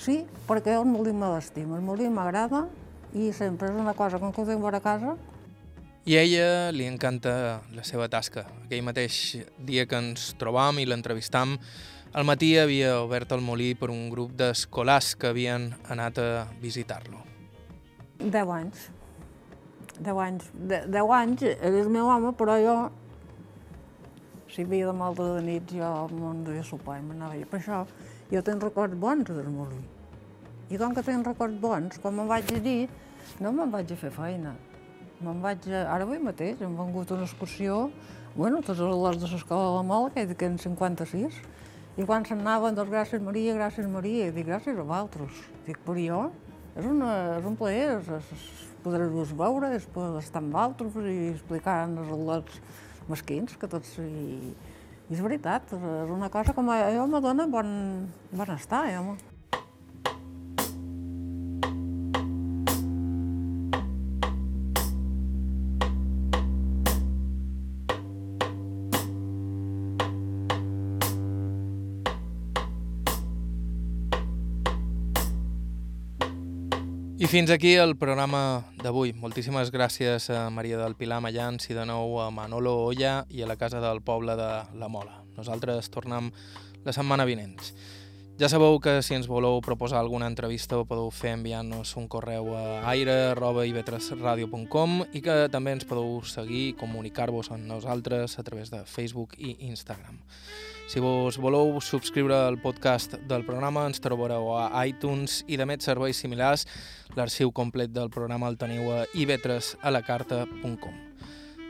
[0.00, 0.16] Sí,
[0.48, 2.66] perquè el molí me l'estima, el molí m'agrada
[3.14, 5.16] i sempre és una cosa, com que ho tinc a casa,
[6.08, 8.46] I a ella li encanta la seva tasca.
[8.64, 11.58] Aquell mateix dia que ens trobam i l'entrevistam,
[12.12, 16.30] al matí havia obert el molí per un grup d'escolars que havien anat a
[16.62, 17.20] visitar-lo.
[18.18, 18.88] Deu anys.
[20.00, 20.48] Deu anys.
[20.54, 22.74] De, deu anys era el meu home, però jo,
[24.50, 27.60] si havia de mal de nit, jo me'n duia a sopar i m'anava a Per
[27.60, 27.84] això
[28.32, 29.78] jo tenc records bons del molí.
[30.70, 32.84] I com que tenc records bons, quan me'n vaig a dir,
[33.42, 34.52] no me'n vaig a fer feina.
[35.18, 35.80] Me'n vaig a...
[35.96, 37.88] Ara avui mateix hem vengut una excursió,
[38.36, 41.40] bueno, tots els alumnes de l'escola de la Mola, que eren 56,
[41.98, 45.40] i quan se'n anaven, doncs gràcies Maria, gràcies Maria, i dic gràcies a vosaltres.
[45.66, 46.20] Dic, per jo,
[46.76, 47.10] és, una,
[47.40, 48.44] és un plaer, és, és
[48.84, 52.62] poder-vos veure, és poder estar amb vosaltres i explicar als alumnes
[53.10, 53.98] mesquins, que tots...
[54.06, 54.54] I,
[55.10, 57.70] i és veritat, és una cosa que a jo me dona bon,
[58.30, 59.29] bon estar, eh,
[77.20, 79.10] I fins aquí el programa d'avui.
[79.12, 83.48] Moltíssimes gràcies a Maria del Pilar Mallans i de nou a Manolo Olla i a
[83.50, 85.20] la Casa del Poble de la Mola.
[85.36, 86.32] Nosaltres tornem
[86.80, 87.76] la setmana vinents.
[88.40, 92.56] Ja sabeu que si ens voleu proposar alguna entrevista ho podeu fer enviant-nos un correu
[92.56, 98.80] a aire.ivetresradio.com i que també ens podeu seguir i comunicar-vos amb nosaltres a través de
[98.88, 100.24] Facebook i Instagram.
[100.90, 105.86] Si vos voleu subscriure al podcast del programa, ens trobareu a iTunes i de més
[105.86, 106.66] serveis similars.
[107.14, 110.98] L'arxiu complet del programa el teniu a ivetresalacarta.com.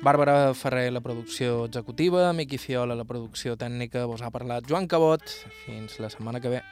[0.00, 5.20] Bàrbara Ferrer, la producció executiva, Miqui Fiola, la producció tècnica, vos ha parlat Joan Cabot.
[5.66, 6.62] Fins la setmana que ve.